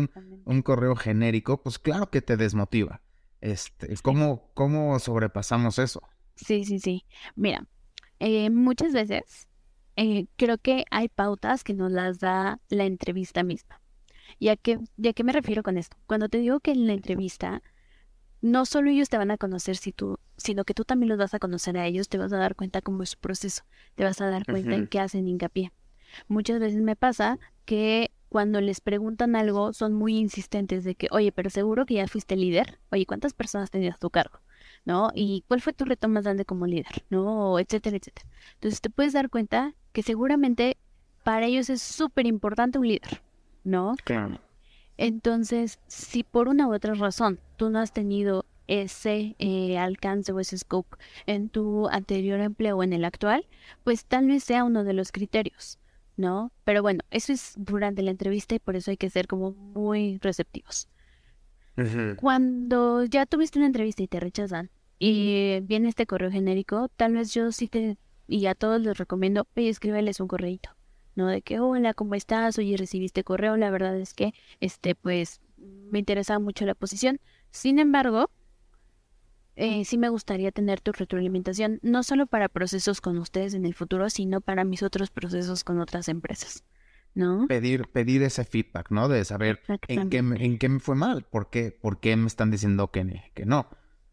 [0.45, 3.01] un, correo genérico, pues claro que te desmotiva.
[3.41, 6.03] Este, ¿cómo, ¿Cómo sobrepasamos eso?
[6.35, 7.05] Sí, sí, sí.
[7.37, 7.67] Mira,
[8.19, 9.47] eh, muchas veces
[9.97, 13.81] eh, creo que hay pautas que nos las da la entrevista misma.
[14.39, 15.97] ¿Y a qué, ¿Y a qué me refiero con esto?
[16.07, 17.63] Cuando te digo que en la entrevista
[18.45, 21.33] no solo ellos te van a conocer si tú, sino que tú también los vas
[21.33, 23.63] a conocer a ellos, te vas a dar cuenta cómo es su proceso,
[23.95, 25.73] te vas a dar cuenta en qué hacen hincapié.
[26.29, 31.33] Muchas veces me pasa que cuando les preguntan algo son muy insistentes de que, oye,
[31.33, 34.41] pero seguro que ya fuiste líder, oye, ¿cuántas personas tenías a tu cargo?
[34.85, 35.11] ¿No?
[35.15, 37.03] ¿Y cuál fue tu reto más grande como líder?
[37.09, 37.59] ¿No?
[37.59, 38.29] Etcétera, etcétera.
[38.57, 40.77] Entonces te puedes dar cuenta que seguramente
[41.23, 43.23] para ellos es súper importante un líder,
[43.65, 43.95] ¿no?
[44.05, 44.39] Claro.
[44.97, 50.41] Entonces, si por una u otra razón tú no has tenido ese eh, alcance o
[50.41, 53.47] ese scope en tu anterior empleo o en el actual,
[53.83, 55.79] pues tal vez sea uno de los criterios,
[56.17, 56.51] ¿no?
[56.65, 60.19] Pero bueno, eso es durante la entrevista y por eso hay que ser como muy
[60.19, 60.89] receptivos.
[62.17, 64.71] Cuando ya tuviste una entrevista y te rechazan
[65.01, 69.49] y viene este correo genérico, tal vez yo sí te, y a todos les recomiendo,
[69.57, 70.71] escríbeles un correito.
[71.15, 71.27] ¿No?
[71.27, 72.59] De que, hola, ¿cómo estás?
[72.59, 73.57] Oye, recibiste correo.
[73.57, 77.21] La verdad es que, este, pues, me interesa mucho la posición.
[77.51, 78.31] Sin embargo,
[79.57, 83.75] eh, sí me gustaría tener tu retroalimentación, no solo para procesos con ustedes en el
[83.75, 86.65] futuro, sino para mis otros procesos con otras empresas,
[87.15, 87.47] ¿no?
[87.47, 89.09] Pedir, pedir ese feedback, ¿no?
[89.09, 92.51] De saber en qué, en qué me fue mal, por qué, por qué me están
[92.51, 93.69] diciendo que, que no.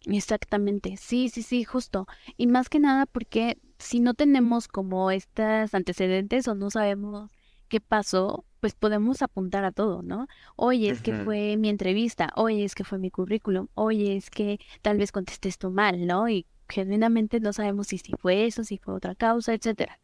[0.05, 2.07] Exactamente, sí, sí, sí, justo.
[2.37, 7.31] Y más que nada porque si no tenemos como estas antecedentes o no sabemos
[7.67, 10.27] qué pasó, pues podemos apuntar a todo, ¿no?
[10.55, 14.59] Oye, es que fue mi entrevista, oye, es que fue mi currículum, oye, es que
[14.81, 16.29] tal vez contesté esto mal, ¿no?
[16.29, 19.99] Y genuinamente no sabemos si, si fue eso, si fue otra causa, etcétera.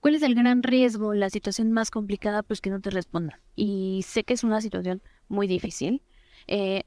[0.00, 2.42] ¿Cuál es el gran riesgo, la situación más complicada?
[2.42, 3.40] Pues que no te respondan.
[3.56, 6.02] Y sé que es una situación muy difícil.
[6.46, 6.84] Eh,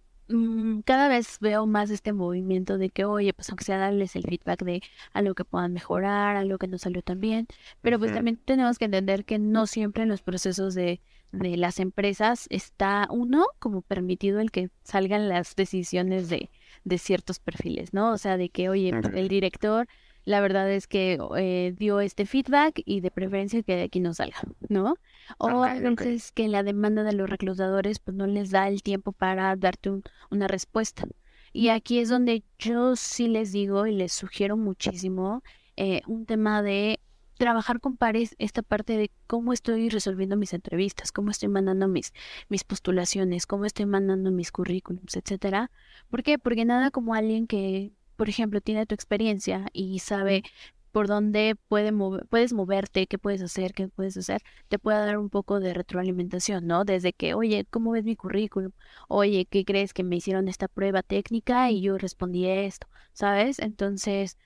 [0.86, 4.64] cada vez veo más este movimiento de que, oye, pues aunque sea darles el feedback
[4.64, 4.82] de
[5.14, 7.48] algo que puedan mejorar, algo que no salió tan bien,
[7.82, 11.02] pero pues también tenemos que entender que no siempre en los procesos de,
[11.32, 16.50] de las empresas está uno como permitido el que salgan las decisiones de,
[16.84, 18.12] de ciertos perfiles, ¿no?
[18.12, 19.88] O sea, de que, oye, el director
[20.30, 24.14] la verdad es que eh, dio este feedback y de preferencia que de aquí no
[24.14, 24.94] salga, ¿no?
[25.40, 29.12] O a veces que la demanda de los reclutadores pues no les da el tiempo
[29.12, 29.90] para darte
[30.30, 31.08] una respuesta.
[31.52, 35.42] Y aquí es donde yo sí les digo y les sugiero muchísimo
[35.78, 37.00] eh, un tema de
[37.40, 42.14] trabajar con pares esta parte de cómo estoy resolviendo mis entrevistas, cómo estoy mandando mis,
[42.50, 45.72] mis postulaciones, cómo estoy mandando mis currículums, etcétera.
[46.12, 46.38] ¿Por qué?
[46.38, 50.44] Porque nada como alguien que por ejemplo, tiene tu experiencia y sabe
[50.92, 51.94] por dónde puede
[52.30, 56.68] puedes moverte, qué puedes hacer, qué puedes hacer, te puede dar un poco de retroalimentación,
[56.68, 56.84] ¿no?
[56.84, 58.74] Desde que, oye, ¿cómo ves mi currículum?
[59.08, 62.88] Oye, ¿qué crees que me hicieron esta prueba técnica y yo respondí esto?
[63.14, 63.60] ¿Sabes?
[63.60, 64.38] Entonces,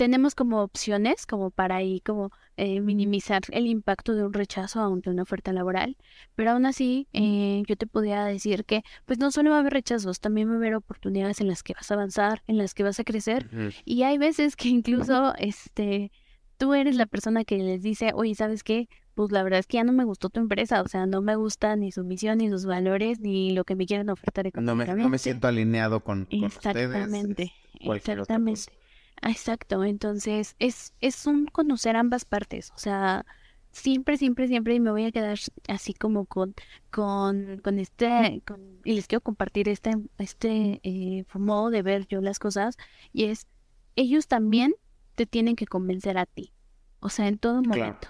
[0.00, 5.10] tenemos como opciones como para ahí como eh, minimizar el impacto de un rechazo ante
[5.10, 5.98] una oferta laboral,
[6.34, 9.74] pero aún así eh, yo te podría decir que pues no solo va a haber
[9.74, 12.82] rechazos, también va a haber oportunidades en las que vas a avanzar, en las que
[12.82, 13.50] vas a crecer
[13.84, 16.10] y hay veces que incluso este
[16.56, 18.88] tú eres la persona que les dice, oye, ¿sabes qué?
[19.12, 21.36] Pues la verdad es que ya no me gustó tu empresa, o sea, no me
[21.36, 24.92] gusta ni su misión, ni sus valores, ni lo que me quieren ofertar económicamente.
[24.92, 28.79] No me, no me siento alineado con, con exactamente, Exactamente.
[29.22, 33.26] Exacto, entonces es, es un conocer ambas partes, o sea,
[33.70, 36.54] siempre, siempre, siempre me voy a quedar así como con,
[36.90, 38.42] con, con este,
[38.84, 42.76] y les quiero compartir este, este eh, modo de ver yo las cosas,
[43.12, 43.46] y es,
[43.94, 44.74] ellos también
[45.16, 46.52] te tienen que convencer a ti,
[47.00, 48.08] o sea, en todo momento.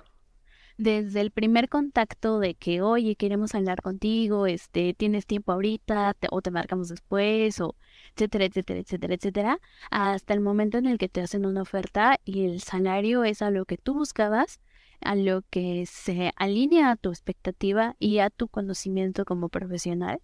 [0.80, 6.40] Desde el primer contacto de que, oye, queremos hablar contigo, este, tienes tiempo ahorita o
[6.40, 7.76] te marcamos después, o
[8.16, 9.60] etcétera, etcétera, etcétera, etcétera,
[9.90, 13.50] hasta el momento en el que te hacen una oferta y el salario es a
[13.50, 14.60] lo que tú buscabas,
[15.02, 20.22] a lo que se alinea a tu expectativa y a tu conocimiento como profesional.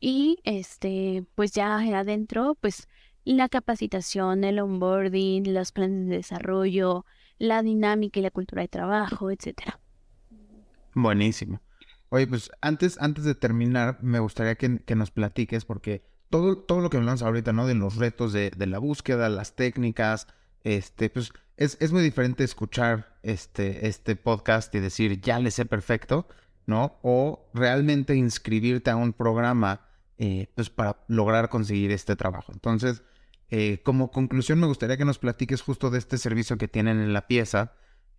[0.00, 2.88] Y este, pues ya adentro, pues
[3.24, 7.06] la capacitación, el onboarding, los planes de desarrollo,
[7.38, 9.80] la dinámica y la cultura de trabajo, etcétera.
[10.94, 11.60] Buenísimo.
[12.08, 16.90] Oye, pues antes, antes de terminar, me gustaría que, nos platiques, porque todo, todo lo
[16.90, 17.66] que hablamos ahorita, ¿no?
[17.66, 20.28] De los retos de, de la búsqueda, las técnicas,
[20.62, 25.66] este, pues es, es, muy diferente escuchar este, este podcast y decir, ya le sé
[25.66, 26.28] perfecto,
[26.66, 26.98] ¿no?
[27.02, 29.88] O realmente inscribirte a un programa,
[30.18, 32.52] eh, pues para lograr conseguir este trabajo.
[32.52, 33.02] Entonces,
[33.50, 37.12] eh, como conclusión, me gustaría que nos platiques justo de este servicio que tienen en
[37.12, 37.72] la pieza,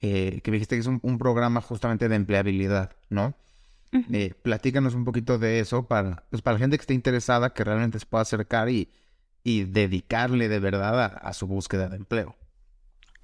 [0.07, 3.33] eh, que dijiste que es un, programa justamente de empleabilidad, ¿no?
[4.11, 7.63] Eh, platícanos un poquito de eso para, pues, para la gente que esté interesada, que
[7.63, 8.89] realmente se pueda acercar y,
[9.43, 12.35] y dedicarle de verdad a, su búsqueda de empleo.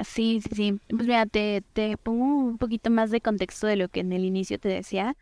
[0.03, 0.79] Sí, sí, sí.
[0.89, 4.25] Pues mira, te, te pongo un poquito más de contexto de lo que en el
[4.25, 5.15] inicio te decía.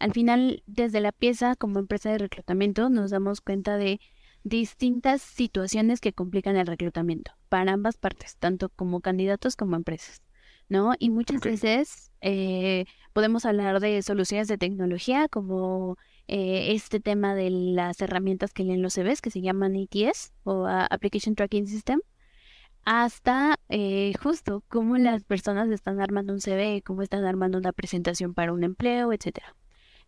[0.00, 4.00] Al final, desde la pieza como empresa de reclutamiento, nos damos cuenta de
[4.42, 10.22] distintas situaciones que complican el reclutamiento para ambas partes, tanto como candidatos como empresas,
[10.68, 10.94] ¿no?
[10.98, 15.96] Y muchas veces eh, podemos hablar de soluciones de tecnología como
[16.26, 20.66] eh, este tema de las herramientas que leen los CVs que se llaman ATS o
[20.66, 22.00] Application Tracking System,
[22.84, 28.34] hasta eh, justo cómo las personas están armando un CV, cómo están armando una presentación
[28.34, 29.56] para un empleo, etcétera.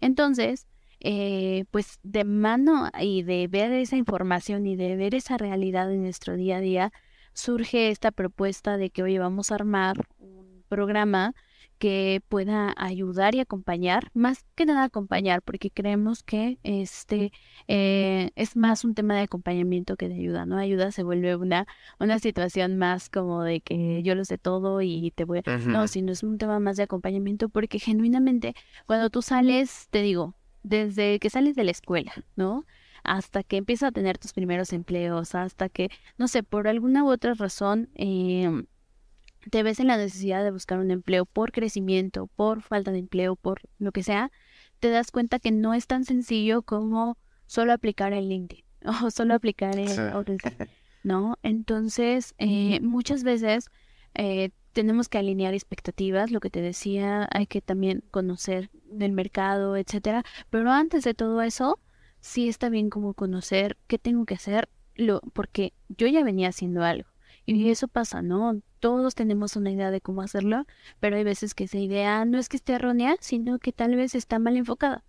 [0.00, 0.66] Entonces,
[1.00, 6.02] eh, pues de mano y de ver esa información y de ver esa realidad en
[6.02, 6.92] nuestro día a día,
[7.32, 11.34] surge esta propuesta de que, hoy vamos a armar un programa
[11.78, 17.32] que pueda ayudar y acompañar, más que nada acompañar, porque creemos que este
[17.68, 20.56] eh, es más un tema de acompañamiento que de ayuda, ¿no?
[20.56, 21.66] Ayuda se vuelve una,
[21.98, 25.58] una situación más como de que yo lo sé todo y te voy a...
[25.58, 28.54] No, sino es un tema más de acompañamiento, porque genuinamente
[28.86, 32.64] cuando tú sales, te digo, desde que sales de la escuela, ¿no?
[33.04, 37.10] Hasta que empiezas a tener tus primeros empleos, hasta que, no sé, por alguna u
[37.10, 38.64] otra razón, eh,
[39.50, 43.36] te ves en la necesidad de buscar un empleo por crecimiento, por falta de empleo,
[43.36, 44.30] por lo que sea,
[44.80, 47.16] te das cuenta que no es tan sencillo como
[47.46, 48.64] solo aplicar el LinkedIn
[49.04, 49.88] o solo aplicar el
[51.02, 51.38] ¿no?
[51.42, 53.70] Entonces, eh, muchas veces
[54.14, 59.76] eh, tenemos que alinear expectativas, lo que te decía, hay que también conocer del mercado,
[59.76, 61.78] etcétera, pero antes de todo eso,
[62.20, 66.82] sí está bien como conocer qué tengo que hacer, lo, porque yo ya venía haciendo
[66.82, 67.08] algo.
[67.46, 68.60] Y eso pasa, ¿no?
[68.80, 70.64] Todos tenemos una idea de cómo hacerlo,
[71.00, 74.14] pero hay veces que esa idea no es que esté errónea, sino que tal vez
[74.14, 75.04] está mal enfocada.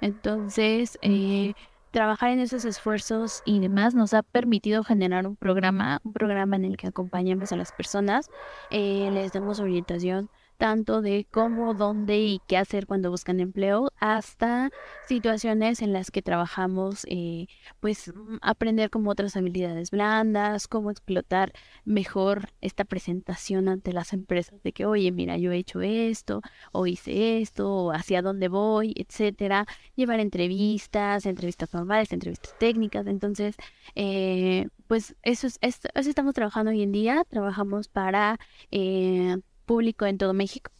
[0.00, 1.54] Entonces, eh,
[1.92, 6.64] trabajar en esos esfuerzos y demás nos ha permitido generar un programa, un programa en
[6.64, 8.30] el que acompañamos a las personas,
[8.70, 10.28] eh, les damos orientación
[10.62, 14.70] tanto de cómo, dónde y qué hacer cuando buscan empleo, hasta
[15.08, 17.48] situaciones en las que trabajamos, eh,
[17.80, 21.52] pues mm, aprender como otras habilidades blandas, cómo explotar
[21.84, 26.86] mejor esta presentación ante las empresas de que, oye, mira, yo he hecho esto, o
[26.86, 33.56] hice esto, o hacia dónde voy, etcétera, llevar entrevistas, entrevistas normales, entrevistas técnicas, entonces,
[33.96, 38.38] eh, pues eso, es, eso estamos trabajando hoy en día, trabajamos para...
[38.70, 40.70] Eh, público en todo México.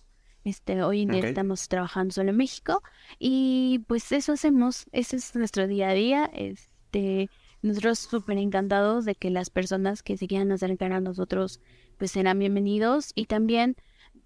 [0.45, 2.83] Este, hoy en día estamos trabajando solo en México
[3.19, 6.31] y pues eso hacemos, ese es nuestro día a día.
[6.35, 7.31] Este,
[7.63, 11.61] nosotros súper encantados de que las personas que se quieran acercar a nosotros
[11.97, 13.77] pues serán bienvenidos y también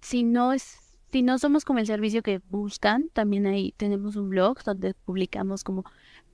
[0.00, 4.28] si no es si no somos como el servicio que buscan, también ahí tenemos un
[4.28, 5.84] blog donde publicamos como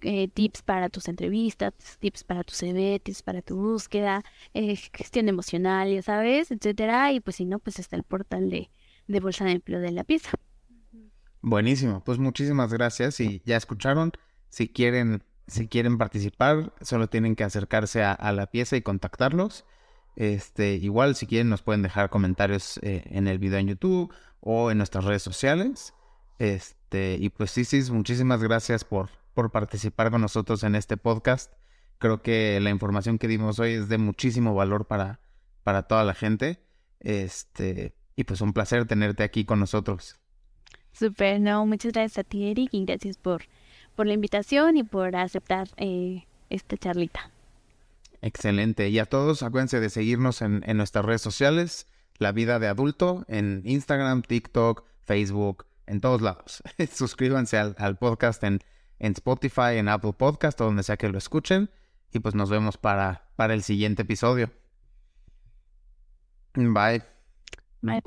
[0.02, 4.22] eh, tips para tus entrevistas, tips para tu CV, tips para tu búsqueda,
[4.54, 7.12] eh, gestión emocional, ya sabes, etcétera.
[7.12, 8.70] Y pues si no, pues está el portal de,
[9.08, 10.30] de Bolsa de Empleo de la Pieza.
[11.40, 14.12] Buenísimo, pues muchísimas gracias y ya escucharon,
[14.48, 19.64] si quieren, si quieren participar, solo tienen que acercarse a, la pieza y contactarlos.
[20.14, 24.70] Este, igual si quieren nos pueden dejar comentarios eh, en el video en YouTube o
[24.70, 25.94] en nuestras redes sociales.
[26.38, 31.52] Este, y pues sí, sí, muchísimas gracias por, por participar con nosotros en este podcast.
[31.98, 35.20] Creo que la información que dimos hoy es de muchísimo valor para,
[35.62, 36.62] para toda la gente.
[37.00, 40.18] Este, y pues un placer tenerte aquí con nosotros.
[40.92, 43.44] Super, no, muchas gracias a ti, Eric, y gracias por,
[43.96, 47.30] por la invitación y por aceptar eh, esta charlita.
[48.20, 48.88] Excelente.
[48.88, 51.86] Y a todos, acuérdense de seguirnos en, en nuestras redes sociales,
[52.18, 56.62] La Vida de Adulto, en Instagram, TikTok, Facebook, en todos lados.
[56.92, 58.60] Suscríbanse al, al podcast en,
[59.02, 61.70] en Spotify, en Apple Podcast o donde sea que lo escuchen.
[62.12, 64.50] Y pues nos vemos para, para el siguiente episodio.
[66.54, 67.02] Bye.
[67.82, 68.02] Bye.